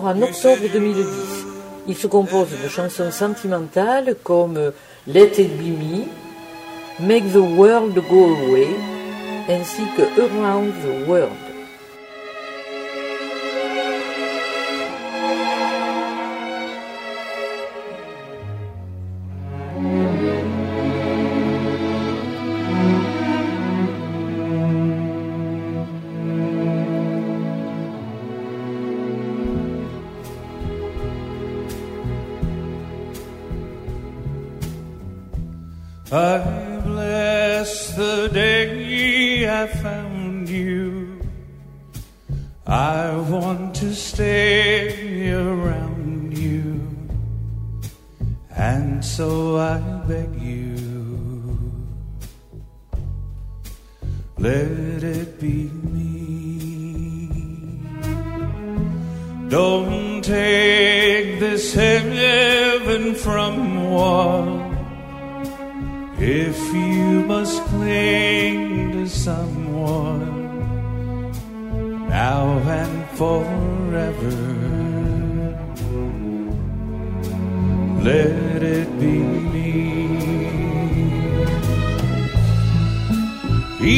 en 0.03 0.21
octobre 0.21 0.61
2010. 0.71 1.05
Il 1.87 1.95
se 1.95 2.07
compose 2.07 2.49
de 2.61 2.67
chansons 2.67 3.11
sentimentales 3.11 4.15
comme 4.23 4.59
Let 5.07 5.31
It 5.39 5.55
Be 5.57 5.67
Me, 6.99 7.07
Make 7.07 7.31
the 7.31 7.37
World 7.57 7.95
Go 8.09 8.35
Away, 8.35 8.69
ainsi 9.49 9.83
que 9.95 10.03
Around 10.21 10.73
the 10.83 11.07
World. 11.09 11.44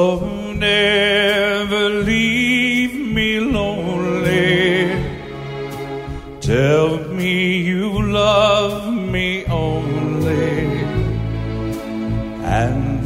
never 0.75 1.85
leave 2.13 2.95
me 3.17 3.31
lonely. 3.59 4.69
Tell 6.49 6.86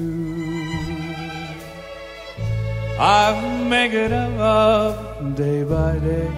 I'll 3.18 3.51
make 3.74 3.93
it 3.93 4.12
up 4.12 4.95
day 5.34 5.64
by 5.64 5.93
day. 5.99 6.32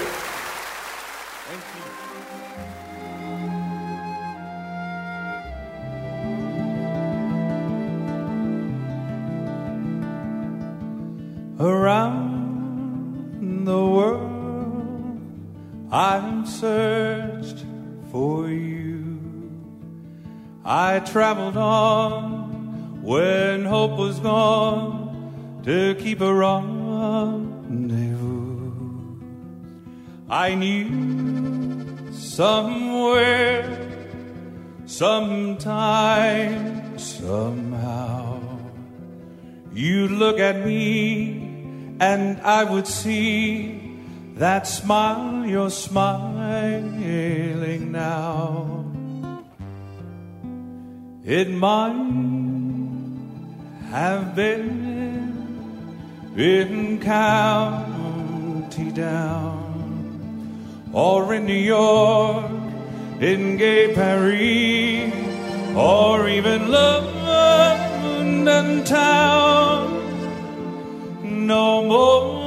would 42.78 42.86
see 42.86 43.74
that 44.36 44.64
smile 44.64 45.44
you're 45.44 45.68
smiling 45.68 47.90
now. 47.90 48.84
It 51.24 51.50
might 51.50 51.90
have 53.90 54.36
been 54.36 55.90
in 56.36 57.00
county 57.00 58.92
down, 58.92 60.88
or 60.92 61.34
in 61.34 61.46
New 61.46 61.52
York, 61.76 62.50
in 63.18 63.56
gay 63.56 63.92
Paris, 63.92 65.12
or 65.76 66.28
even 66.28 66.70
London 66.70 68.84
town. 68.84 69.96
No 71.50 71.82
more 71.84 72.46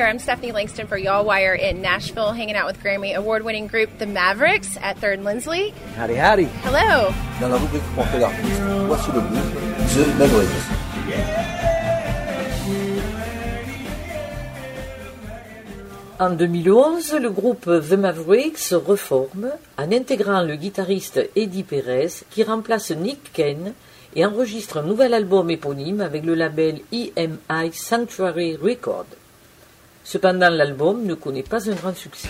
Je 0.00 0.04
I'm 0.06 0.18
Stephanie 0.18 0.50
Langston 0.52 0.86
for 0.86 0.96
Y'all 0.96 1.26
Wire 1.26 1.52
in 1.52 1.82
Nashville, 1.82 2.32
hanging 2.32 2.56
out 2.56 2.64
with 2.66 2.82
Grammy 2.82 3.14
award 3.14 3.44
winning 3.44 3.66
group 3.66 3.90
The 3.98 4.06
Mavericks 4.06 4.78
at 4.80 4.96
Third 4.96 5.18
rd 5.18 5.18
and 5.18 5.24
Lindsley. 5.26 5.74
Howdy, 5.94 6.14
howdy. 6.14 6.44
Hello. 6.64 7.10
En 16.18 16.30
2011, 16.36 17.14
le 17.20 17.28
groupe 17.28 17.70
The 17.90 17.92
Mavericks 17.98 18.58
se 18.62 18.76
reforme 18.76 19.50
en 19.76 19.92
intégrant 19.92 20.40
le 20.40 20.56
guitariste 20.56 21.28
Eddie 21.36 21.62
Perez 21.64 22.24
qui 22.30 22.42
remplace 22.42 22.90
Nick 22.92 23.34
Ken 23.34 23.74
et 24.16 24.24
enregistre 24.24 24.78
un 24.78 24.82
nouvel 24.82 25.12
album 25.12 25.50
éponyme 25.50 26.00
avec 26.00 26.24
le 26.24 26.34
label 26.36 26.80
EMI 26.90 27.70
Sanctuary 27.74 28.56
Records. 28.56 29.06
Cependant, 30.04 30.50
l'album 30.50 31.04
ne 31.04 31.14
connaît 31.14 31.42
pas 31.42 31.68
un 31.70 31.74
grand 31.74 31.94
succès. 31.96 32.28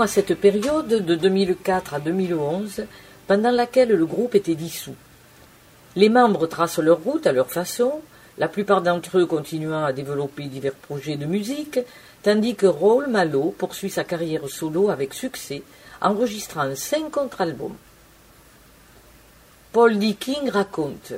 à 0.00 0.06
cette 0.08 0.34
période 0.34 0.88
de 0.88 1.14
2004 1.14 1.94
à 1.94 2.00
2011, 2.00 2.84
pendant 3.28 3.52
laquelle 3.52 3.90
le 3.90 4.04
groupe 4.04 4.34
était 4.34 4.56
dissous. 4.56 4.96
Les 5.94 6.08
membres 6.08 6.46
tracent 6.48 6.80
leur 6.80 7.00
route 7.02 7.26
à 7.26 7.32
leur 7.32 7.50
façon, 7.50 8.00
la 8.36 8.48
plupart 8.48 8.82
d'entre 8.82 9.18
eux 9.18 9.26
continuant 9.26 9.84
à 9.84 9.92
développer 9.92 10.44
divers 10.46 10.74
projets 10.74 11.16
de 11.16 11.24
musique, 11.24 11.78
tandis 12.22 12.56
que 12.56 12.66
Raoul 12.66 13.06
Malo 13.08 13.54
poursuit 13.56 13.88
sa 13.88 14.02
carrière 14.04 14.48
solo 14.48 14.90
avec 14.90 15.14
succès, 15.14 15.62
enregistrant 16.02 16.74
cinq 16.74 17.12
contre-albums. 17.12 17.76
Paul 19.72 19.96
King 20.18 20.50
raconte 20.50 21.12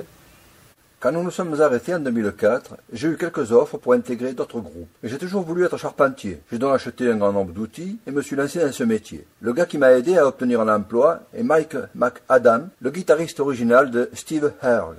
quand 1.01 1.13
nous 1.13 1.23
nous 1.23 1.31
sommes 1.31 1.61
arrêtés 1.61 1.95
en 1.95 1.99
2004, 1.99 2.75
j'ai 2.91 3.07
eu 3.07 3.15
quelques 3.15 3.53
offres 3.53 3.77
pour 3.77 3.93
intégrer 3.93 4.33
d'autres 4.33 4.59
groupes. 4.59 4.89
J'ai 5.01 5.17
toujours 5.17 5.43
voulu 5.43 5.63
être 5.63 5.77
charpentier. 5.77 6.41
J'ai 6.51 6.57
donc 6.57 6.75
acheté 6.75 7.09
un 7.09 7.15
grand 7.15 7.31
nombre 7.31 7.53
d'outils 7.53 7.99
et 8.05 8.11
me 8.11 8.21
suis 8.21 8.35
lancé 8.35 8.59
dans 8.59 8.73
ce 8.73 8.83
métier. 8.83 9.25
Le 9.39 9.53
gars 9.53 9.65
qui 9.65 9.77
m'a 9.77 9.93
aidé 9.93 10.17
à 10.17 10.27
obtenir 10.27 10.59
un 10.59 10.75
emploi 10.75 11.19
est 11.33 11.41
Mike 11.41 11.77
McAdam, 11.95 12.67
le 12.81 12.91
guitariste 12.91 13.39
original 13.39 13.91
de 13.91 14.09
Steve 14.11 14.51
Earle. 14.61 14.97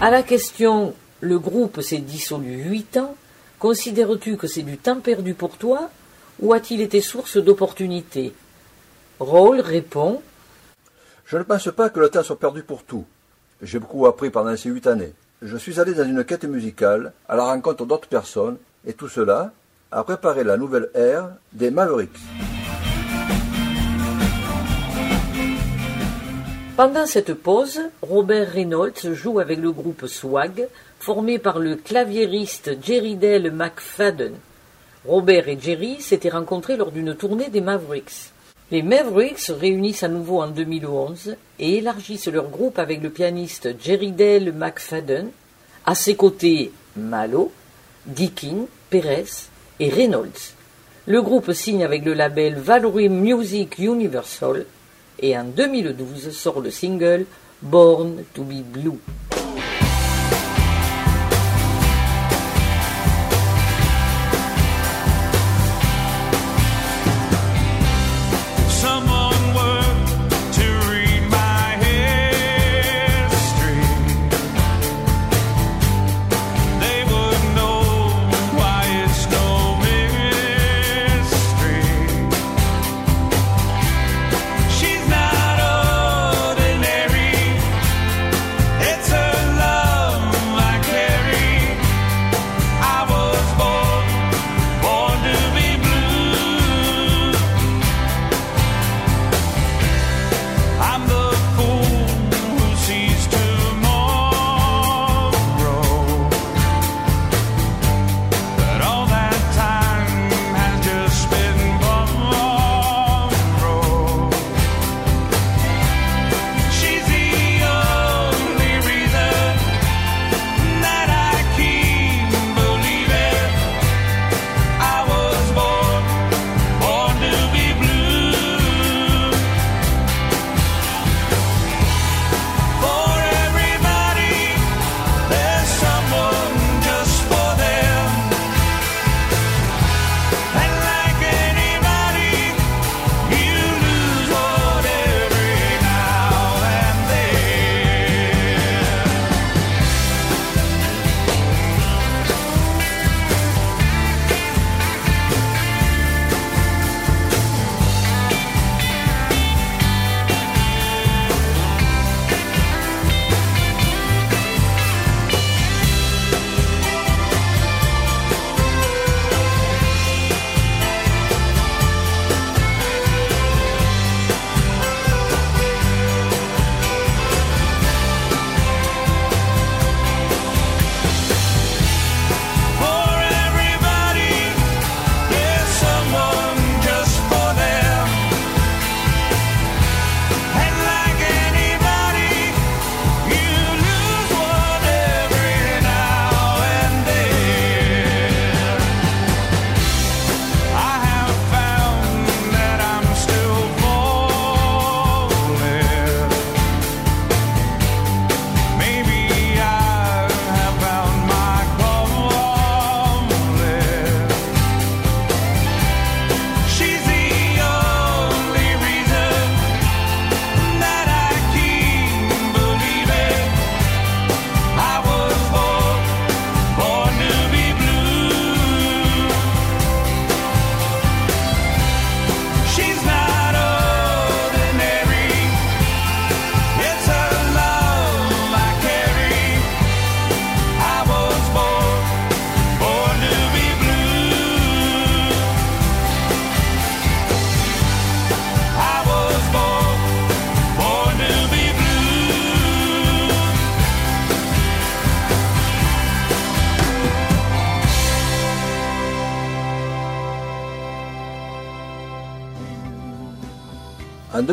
À 0.00 0.12
la 0.12 0.22
question 0.22 0.94
le 1.20 1.36
groupe 1.40 1.80
s'est 1.80 1.98
dissolu 1.98 2.62
8 2.62 2.96
ans, 2.98 3.16
considères-tu 3.58 4.36
que 4.36 4.46
c'est 4.46 4.62
du 4.62 4.78
temps 4.78 5.00
perdu 5.00 5.34
pour 5.34 5.56
toi 5.58 5.90
ou 6.40 6.52
a-t-il 6.52 6.80
été 6.80 7.00
source 7.00 7.38
d'opportunités 7.38 8.32
Raoul 9.18 9.58
répond 9.58 10.22
je 11.30 11.36
ne 11.36 11.44
pense 11.44 11.68
pas 11.76 11.90
que 11.90 12.00
le 12.00 12.08
temps 12.08 12.24
soit 12.24 12.40
perdu 12.40 12.64
pour 12.64 12.82
tout. 12.82 13.04
J'ai 13.62 13.78
beaucoup 13.78 14.04
appris 14.06 14.30
pendant 14.30 14.56
ces 14.56 14.68
huit 14.68 14.84
années. 14.88 15.12
Je 15.42 15.56
suis 15.56 15.78
allé 15.78 15.94
dans 15.94 16.02
une 16.04 16.24
quête 16.24 16.42
musicale, 16.42 17.12
à 17.28 17.36
la 17.36 17.44
rencontre 17.44 17.86
d'autres 17.86 18.08
personnes, 18.08 18.56
et 18.84 18.94
tout 18.94 19.06
cela 19.08 19.52
a 19.92 20.02
préparé 20.02 20.42
la 20.42 20.56
nouvelle 20.56 20.90
ère 20.92 21.28
des 21.52 21.70
Mavericks. 21.70 22.18
Pendant 26.76 27.06
cette 27.06 27.34
pause, 27.34 27.78
Robert 28.02 28.50
Reynolds 28.50 29.12
joue 29.14 29.38
avec 29.38 29.60
le 29.60 29.70
groupe 29.70 30.06
Swag, 30.08 30.66
formé 30.98 31.38
par 31.38 31.60
le 31.60 31.76
claviériste 31.76 32.72
Jerry 32.82 33.14
Dell 33.14 33.52
McFadden. 33.52 34.32
Robert 35.06 35.48
et 35.48 35.58
Jerry 35.60 36.00
s'étaient 36.00 36.28
rencontrés 36.30 36.76
lors 36.76 36.90
d'une 36.90 37.14
tournée 37.14 37.50
des 37.50 37.60
Mavericks. 37.60 38.29
Les 38.70 38.82
Mavericks 38.82 39.40
se 39.46 39.50
réunissent 39.50 40.04
à 40.04 40.08
nouveau 40.08 40.40
en 40.40 40.46
2011 40.46 41.34
et 41.58 41.78
élargissent 41.78 42.28
leur 42.28 42.48
groupe 42.48 42.78
avec 42.78 43.02
le 43.02 43.10
pianiste 43.10 43.68
Jerry 43.82 44.12
Dale 44.12 44.52
McFadden, 44.52 45.30
à 45.86 45.96
ses 45.96 46.14
côtés 46.14 46.70
Malo, 46.96 47.50
Deakin, 48.06 48.66
Perez 48.88 49.24
et 49.80 49.88
Reynolds. 49.88 50.54
Le 51.06 51.20
groupe 51.20 51.50
signe 51.52 51.82
avec 51.82 52.04
le 52.04 52.14
label 52.14 52.60
Valerie 52.60 53.08
Music 53.08 53.76
Universal 53.78 54.64
et 55.18 55.36
en 55.36 55.44
2012 55.44 56.30
sort 56.30 56.60
le 56.60 56.70
single 56.70 57.24
Born 57.62 58.22
to 58.34 58.44
be 58.44 58.62
Blue. 58.62 58.98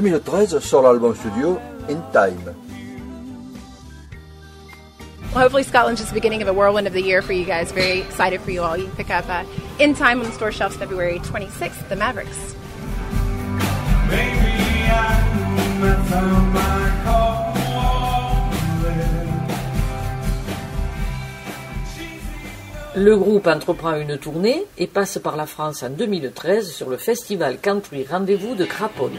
2013 0.02 0.60
sur 0.60 0.82
l'album 0.84 1.16
studio 1.16 1.58
In 1.90 1.98
Time. 2.14 2.54
Well, 5.34 5.44
hopefully 5.44 5.64
Scotland's 5.64 6.00
just 6.00 6.12
the 6.12 6.14
beginning 6.14 6.42
of 6.44 6.48
a 6.48 6.54
whirlwind 6.54 6.86
of 6.88 6.94
the 6.94 7.02
year 7.02 7.22
for 7.24 7.34
you 7.34 7.46
guys. 7.46 7.72
Very 7.72 8.00
excited 8.02 8.40
for 8.42 8.52
you 8.52 8.62
all. 8.62 8.78
You 8.78 8.86
can 8.86 8.96
pick 8.96 9.10
up 9.10 9.26
uh, 9.30 9.44
In 9.80 9.94
Time 9.96 10.20
on 10.22 10.26
the 10.28 10.32
store 10.32 10.52
shelves 10.52 10.76
February 10.78 11.20
26th, 11.20 11.88
The 11.90 11.96
Mavericks. 11.98 12.38
Le 22.96 23.16
groupe 23.16 23.46
entreprend 23.48 23.94
une 23.96 24.18
tournée 24.18 24.64
et 24.80 24.88
passe 24.88 25.20
par 25.20 25.36
la 25.36 25.46
France 25.46 25.84
en 25.84 25.90
2013 25.92 26.72
sur 26.72 26.90
le 26.90 26.98
festival 26.98 27.58
Country 27.60 28.08
Rendez-vous 28.10 28.56
de 28.56 28.66
Craponne. 28.66 29.12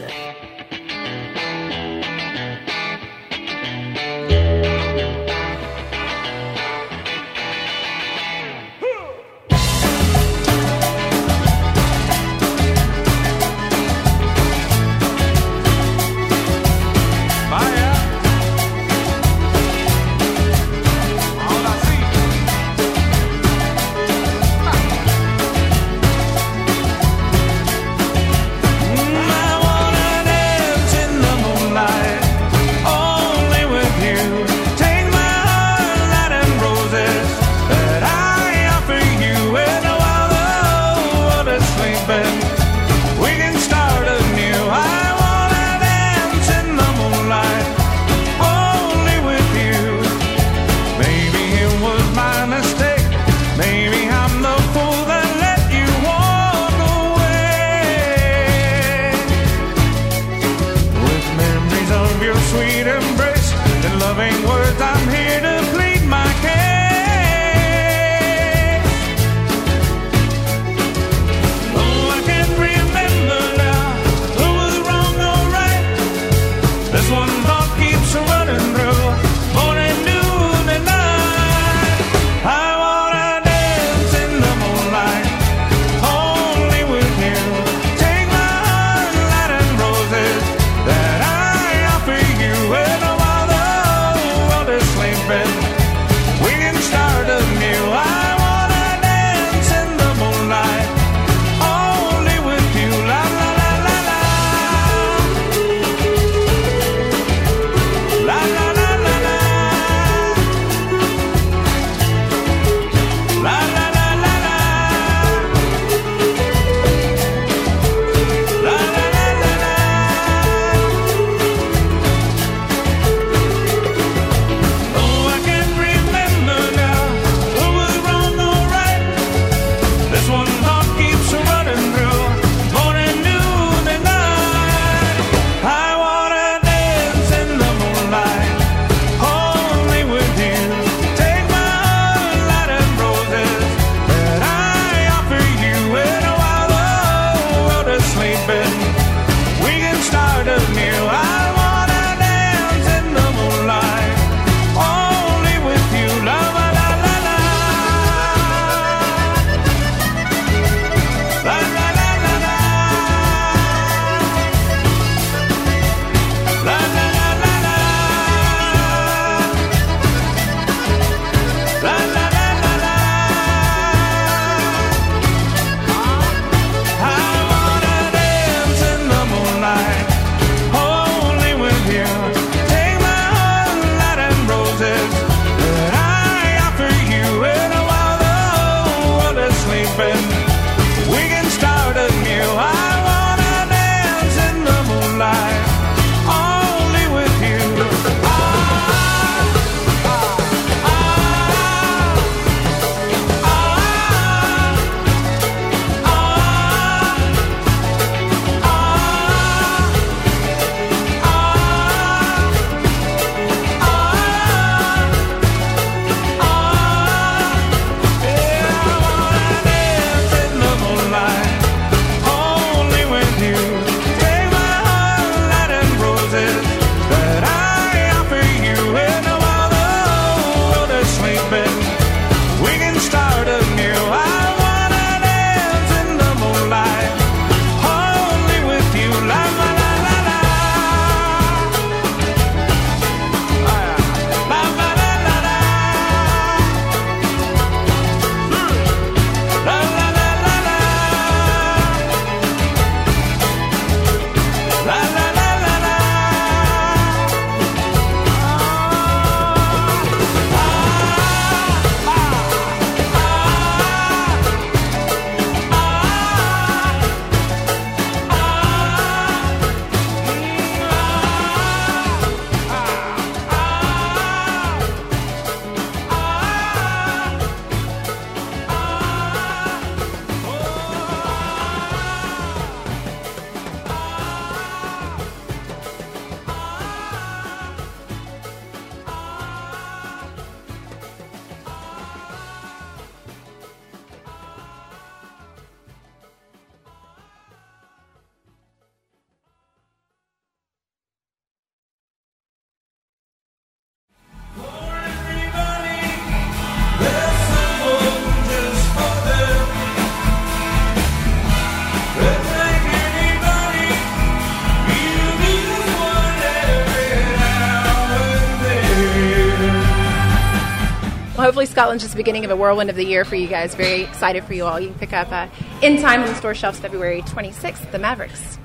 Scotland's 321.79 322.03
just 322.03 322.13
the 322.13 322.17
beginning 322.17 322.43
of 322.43 322.51
a 322.51 322.57
whirlwind 322.57 322.89
of 322.89 322.97
the 322.97 323.05
year 323.05 323.23
for 323.23 323.35
you 323.37 323.47
guys. 323.47 323.73
Very 323.73 324.01
excited 324.03 324.43
for 324.43 324.53
you 324.53 324.65
all. 324.65 324.77
You 324.81 324.89
can 324.89 324.99
pick 324.99 325.13
up 325.13 325.31
uh, 325.31 325.47
in 325.81 325.95
time 326.01 326.19
on 326.23 326.27
the 326.27 326.35
store 326.35 326.53
shelves 326.53 326.77
February 326.77 327.21
26th, 327.21 327.89
The 327.93 327.99
Mavericks. 327.99 328.59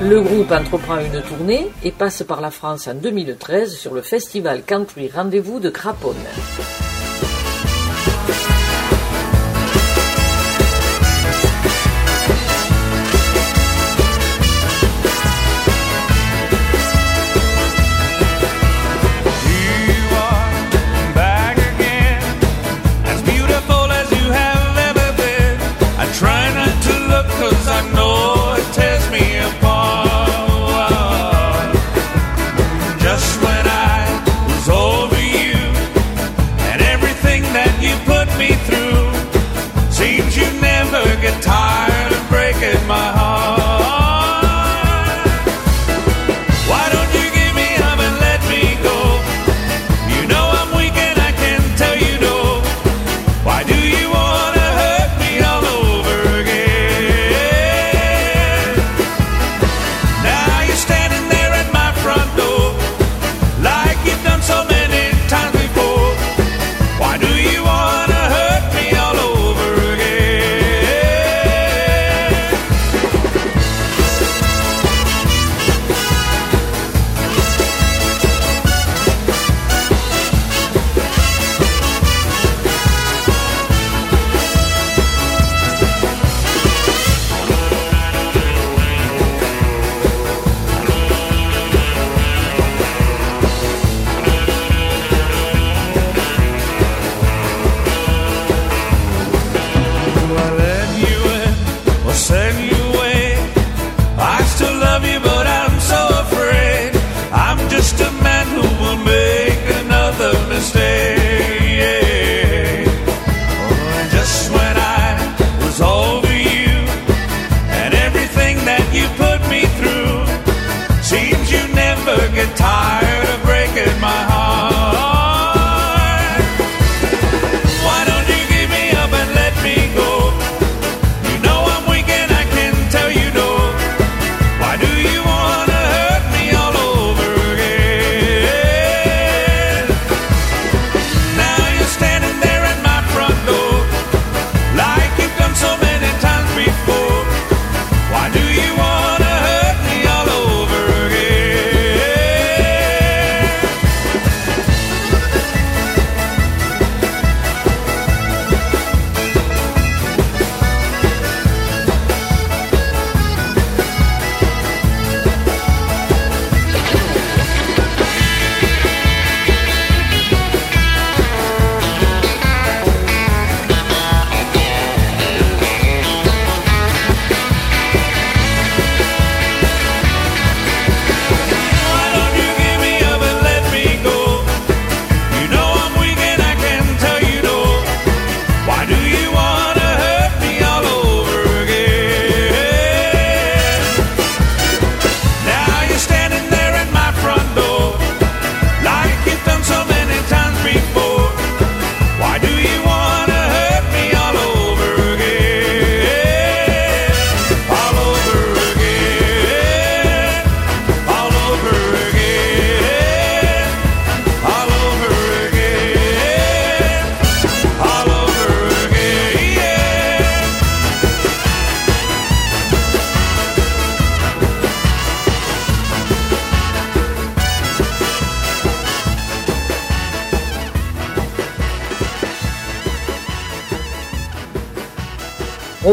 Le 0.00 0.20
groupe 0.20 0.50
entreprend 0.50 0.98
une 0.98 1.22
tournée 1.22 1.68
et 1.84 1.92
passe 1.92 2.24
par 2.24 2.40
la 2.40 2.50
France 2.50 2.88
en 2.88 2.94
2013 2.94 3.76
sur 3.76 3.94
le 3.94 4.02
festival 4.02 4.64
country 4.64 5.08
Rendez-vous 5.14 5.60
de 5.60 5.70
Craponne. 5.70 6.16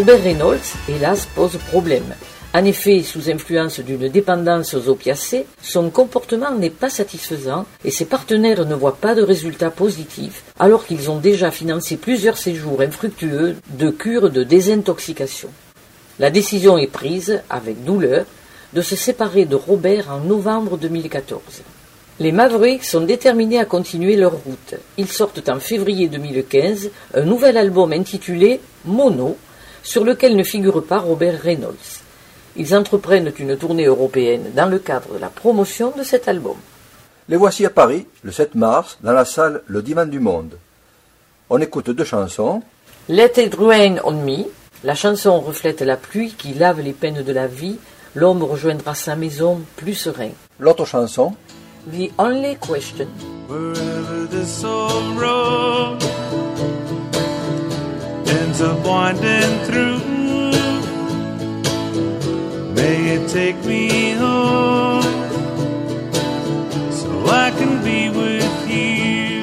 Robert 0.07 0.23
Reynolds, 0.23 0.75
hélas, 0.87 1.25
pose 1.33 1.57
problème. 1.57 2.13
En 2.53 2.63
effet, 2.63 3.01
sous 3.01 3.27
influence 3.31 3.79
d'une 3.79 4.07
dépendance 4.07 4.75
aux 4.75 4.87
opiacés, 4.87 5.47
son 5.63 5.89
comportement 5.89 6.51
n'est 6.51 6.69
pas 6.69 6.91
satisfaisant 6.91 7.65
et 7.83 7.89
ses 7.89 8.05
partenaires 8.05 8.67
ne 8.67 8.75
voient 8.75 8.97
pas 8.97 9.15
de 9.15 9.23
résultats 9.23 9.71
positifs, 9.71 10.43
alors 10.59 10.85
qu'ils 10.85 11.09
ont 11.09 11.17
déjà 11.17 11.49
financé 11.49 11.97
plusieurs 11.97 12.37
séjours 12.37 12.81
infructueux 12.81 13.55
de 13.79 13.89
cure 13.89 14.29
de 14.29 14.43
désintoxication. 14.43 15.49
La 16.19 16.29
décision 16.29 16.77
est 16.77 16.85
prise, 16.91 17.41
avec 17.49 17.83
douleur, 17.83 18.25
de 18.73 18.81
se 18.81 18.95
séparer 18.95 19.45
de 19.45 19.55
Robert 19.55 20.11
en 20.11 20.19
novembre 20.19 20.77
2014. 20.77 21.41
Les 22.19 22.31
Mavericks 22.31 22.85
sont 22.85 23.01
déterminés 23.01 23.59
à 23.59 23.65
continuer 23.65 24.15
leur 24.17 24.33
route. 24.33 24.75
Ils 24.97 25.07
sortent 25.07 25.49
en 25.49 25.59
février 25.59 26.07
2015 26.09 26.91
un 27.15 27.23
nouvel 27.23 27.57
album 27.57 27.91
intitulé 27.91 28.61
Mono, 28.85 29.35
sur 29.85 30.03
lequel 30.03 30.35
ne 30.35 30.43
figure 30.43 30.83
pas 30.83 30.97
Robert 30.99 31.39
Reynolds. 31.41 32.01
Ils 32.57 32.75
entreprennent 32.75 33.31
une 33.37 33.55
tournée 33.55 33.85
européenne 33.85 34.51
dans 34.55 34.65
le 34.65 34.79
cadre 34.79 35.13
de 35.13 35.19
la 35.19 35.29
promotion 35.29 35.93
de 35.95 36.03
cet 36.03 36.27
album. 36.27 36.55
Les 37.29 37.37
voici 37.37 37.65
à 37.65 37.69
Paris, 37.69 38.05
le 38.23 38.31
7 38.31 38.55
mars, 38.55 38.97
dans 39.01 39.11
la 39.13 39.25
salle 39.25 39.61
Le 39.67 39.81
Dimanche 39.81 40.09
du 40.09 40.19
Monde. 40.19 40.57
On 41.49 41.59
écoute 41.61 41.89
deux 41.91 42.03
chansons. 42.03 42.63
Let 43.09 43.33
it 43.37 43.55
rain 43.55 43.97
on 44.03 44.11
me. 44.13 44.45
La 44.83 44.95
chanson 44.95 45.39
reflète 45.39 45.81
la 45.81 45.97
pluie 45.97 46.33
qui 46.37 46.53
lave 46.53 46.81
les 46.81 46.93
peines 46.93 47.23
de 47.23 47.31
la 47.33 47.47
vie. 47.47 47.77
L'homme 48.15 48.43
rejoindra 48.43 48.95
sa 48.95 49.15
maison 49.15 49.61
plus 49.75 49.93
serein. 49.93 50.31
L'autre 50.59 50.85
chanson. 50.85 51.33
The 51.91 52.09
only 52.17 52.55
question. 52.57 53.07
ends 58.41 58.59
up 58.69 58.77
winding 58.85 59.53
through. 59.67 59.99
May 62.77 62.95
it 63.15 63.23
take 63.37 63.59
me 63.71 63.83
home 64.23 65.07
so 66.99 67.09
I 67.45 67.47
can 67.57 67.73
be 67.89 68.01
with 68.21 68.57
you 68.77 69.33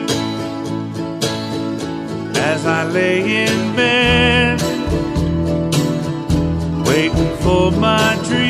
as 2.50 2.60
I 2.66 2.80
lay 2.98 3.18
in 3.46 3.56
bed 3.80 4.56
waiting 6.86 7.30
for 7.44 7.66
my 7.88 8.06
dream. 8.28 8.41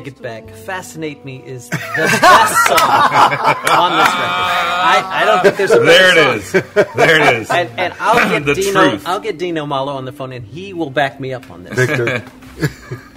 take 0.00 0.06
it 0.08 0.20
back. 0.22 0.50
Fascinate 0.66 1.24
Me 1.24 1.42
is 1.46 1.68
the 1.70 1.76
best 1.76 2.66
song 2.66 2.80
on 2.80 3.98
this 3.98 4.12
record. 4.20 4.42
I, 4.88 5.02
I 5.08 5.24
don't 5.24 5.42
think 5.42 5.56
there's 5.56 5.72
a 5.72 5.78
There 5.78 6.18
it 6.18 6.42
song. 6.42 6.58
is. 6.58 6.86
There 6.94 7.20
it 7.34 7.40
is. 7.40 7.50
And, 7.50 7.80
and 7.80 7.94
I'll 7.98 8.28
get 8.40 8.44
The 8.44 8.54
Dino. 8.60 8.90
truth. 8.90 9.06
I'll 9.06 9.20
get 9.20 9.38
Dino 9.38 9.64
Malo 9.64 9.94
on 9.94 10.04
the 10.04 10.12
phone, 10.12 10.32
and 10.32 10.44
he 10.44 10.72
will 10.74 10.90
back 10.90 11.18
me 11.18 11.32
up 11.32 11.50
on 11.50 11.64
this. 11.64 11.72
Victor. 11.74 12.22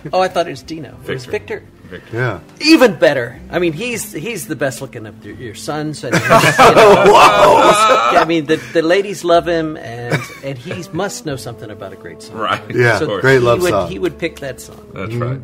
oh, 0.14 0.22
I 0.22 0.28
thought 0.30 0.48
it 0.48 0.52
was 0.52 0.64
Dino. 0.64 0.96
It 1.06 1.10
was 1.10 1.26
Victor. 1.26 1.64
Victor. 1.84 2.16
Yeah. 2.16 2.40
Even 2.62 2.96
better. 2.98 3.40
I 3.50 3.58
mean, 3.60 3.74
he's 3.74 4.14
he's 4.14 4.46
the 4.48 4.56
best 4.56 4.80
looking 4.80 5.08
of 5.08 5.26
your, 5.26 5.34
your 5.36 5.56
sons. 5.56 6.04
And, 6.04 6.14
you 6.14 6.22
know, 6.22 6.36
I 6.40 8.24
mean, 8.28 8.46
the, 8.46 8.58
the 8.74 8.84
ladies 8.84 9.24
love 9.24 9.48
him, 9.48 9.76
and 9.76 10.16
and 10.44 10.56
he 10.56 10.86
must 10.94 11.26
know 11.26 11.36
something 11.36 11.72
about 11.72 11.92
a 11.92 11.96
great 11.96 12.22
song. 12.22 12.38
Right. 12.38 12.62
Yeah. 12.76 13.00
So 13.00 13.20
Great 13.22 13.40
love 13.40 13.58
he 13.58 13.64
would, 13.64 13.70
song. 13.72 13.90
He 13.92 13.98
would 14.00 14.20
pick 14.20 14.40
that 14.42 14.62
song. 14.62 14.86
That's 14.94 15.16
right. 15.16 15.42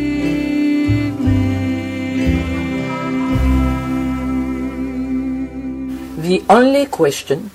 The 6.21 6.43
only 6.49 6.85
question 6.85 7.49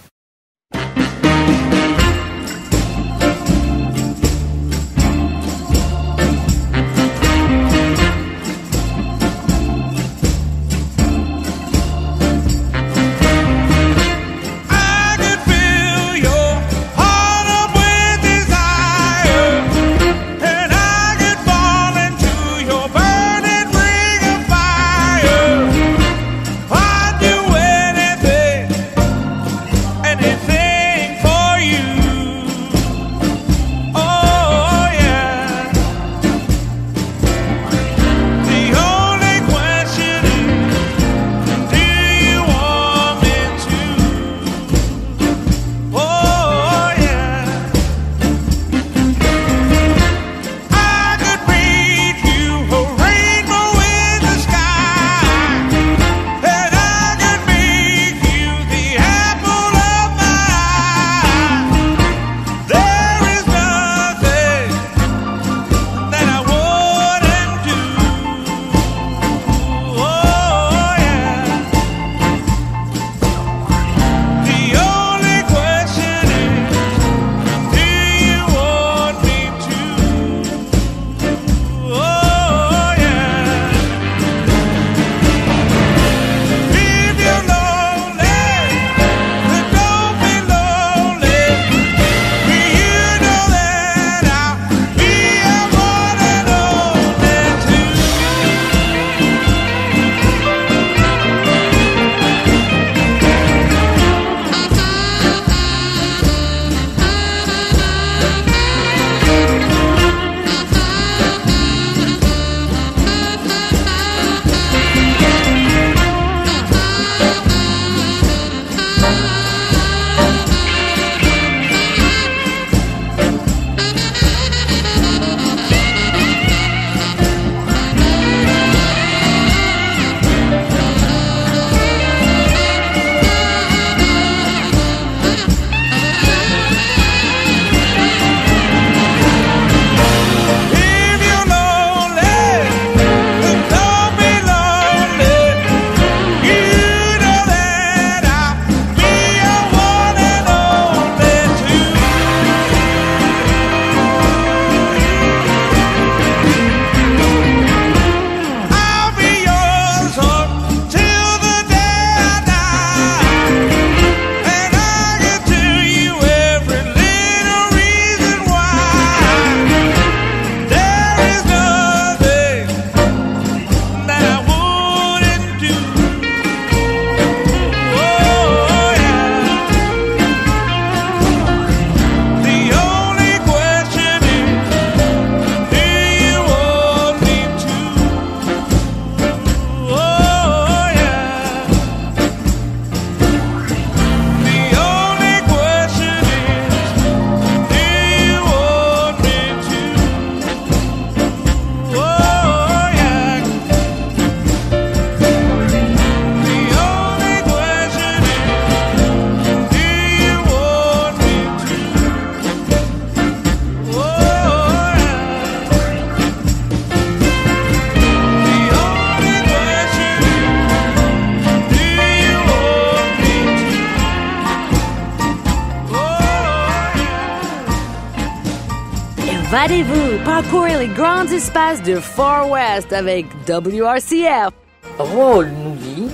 Allez-vous 229.69 230.17
parcourir 230.25 230.79
les 230.79 230.87
grands 230.87 231.27
espaces 231.27 231.83
du 231.83 231.97
Far 231.97 232.49
West 232.49 232.93
avec 232.93 233.27
WRCF. 233.49 234.51
Roll 234.97 235.49
nous 235.65 235.75
dit. 235.75 236.07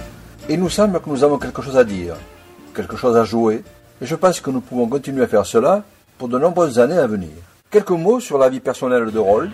Il 0.49 0.59
nous 0.59 0.71
semble 0.71 0.99
que 1.01 1.11
nous 1.11 1.23
avons 1.23 1.37
quelque 1.37 1.61
chose 1.61 1.77
à 1.77 1.85
dire, 1.85 2.15
quelque 2.75 2.97
chose 2.97 3.15
à 3.15 3.25
jouer, 3.25 3.63
et 4.01 4.07
je 4.07 4.15
pense 4.15 4.41
que 4.41 4.51
nous 4.51 4.63
pouvons 4.63 4.87
continuer 4.89 5.25
à 5.25 5.27
faire 5.27 5.45
cela 5.45 5.85
pour 6.17 6.29
de 6.29 6.39
nombreuses 6.39 6.79
années 6.81 6.97
à 6.97 7.07
venir. 7.07 7.29
Quelques 7.71 7.91
mots 7.91 8.21
sur 8.21 8.39
la 8.39 8.49
vie 8.49 8.61
personnelle 8.61 9.11
de 9.11 9.19
Roll. 9.19 9.51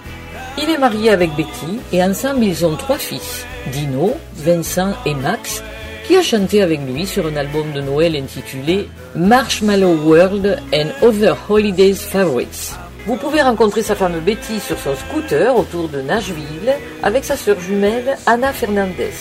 Il 0.59 0.71
est 0.71 0.79
marié 0.79 1.11
avec 1.11 1.33
Betty 1.35 1.81
et 1.93 2.01
ensemble 2.05 2.45
ils 2.45 2.65
ont 2.65 2.77
trois 2.77 2.99
fils, 2.99 3.45
Dino, 3.73 4.13
Vincent 4.37 4.93
et 5.07 5.15
Max, 5.17 5.61
qui 6.07 6.17
a 6.17 6.23
chanté 6.23 6.63
avec 6.63 6.79
lui 6.89 7.05
sur 7.05 7.27
un 7.27 7.35
album 7.35 7.73
de 7.73 7.81
Noël 7.81 8.15
intitulé 8.15 8.89
Marshmallow 9.17 9.97
World 10.09 10.61
and 10.73 10.91
Other 11.03 11.35
Holidays 11.51 11.95
Favorites. 11.95 12.77
Vous 13.09 13.17
pouvez 13.17 13.41
rencontrer 13.41 13.83
sa 13.83 13.95
femme 13.95 14.21
Betty 14.21 14.61
sur 14.61 14.79
son 14.79 14.95
scooter 14.95 15.57
autour 15.57 15.89
de 15.89 16.03
Nashville 16.03 16.75
avec 17.03 17.25
sa 17.25 17.39
sœur 17.39 17.59
jumelle 17.59 18.19
Anna 18.27 18.53
Fernandez. 18.53 19.15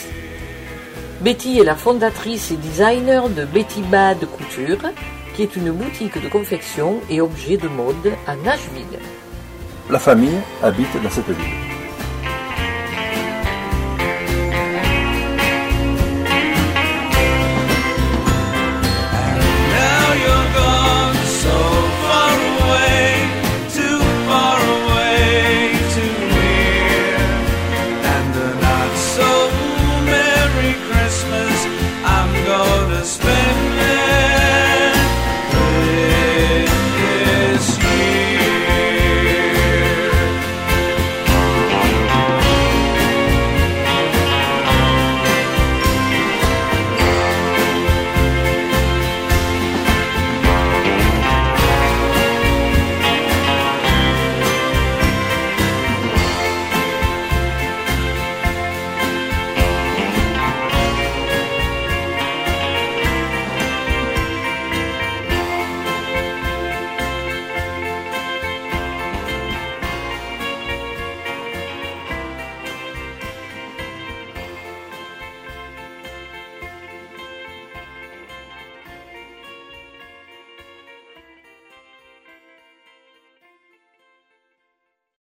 Betty 1.21 1.57
est 1.59 1.63
la 1.63 1.77
fondatrice 1.77 2.51
et 2.51 2.57
designer 2.57 3.29
de 3.29 3.45
Betty 3.45 3.81
Bad 3.83 4.17
Couture, 4.25 4.79
qui 5.33 5.41
est 5.43 5.55
une 5.55 5.71
boutique 5.71 6.21
de 6.21 6.27
confection 6.27 6.97
et 7.09 7.21
objets 7.21 7.55
de 7.55 7.69
mode 7.69 7.95
à 8.27 8.35
Nashville. 8.35 8.99
La 9.89 9.99
famille 9.99 10.35
habite 10.61 11.01
dans 11.01 11.09
cette 11.09 11.27
ville. 11.29 11.76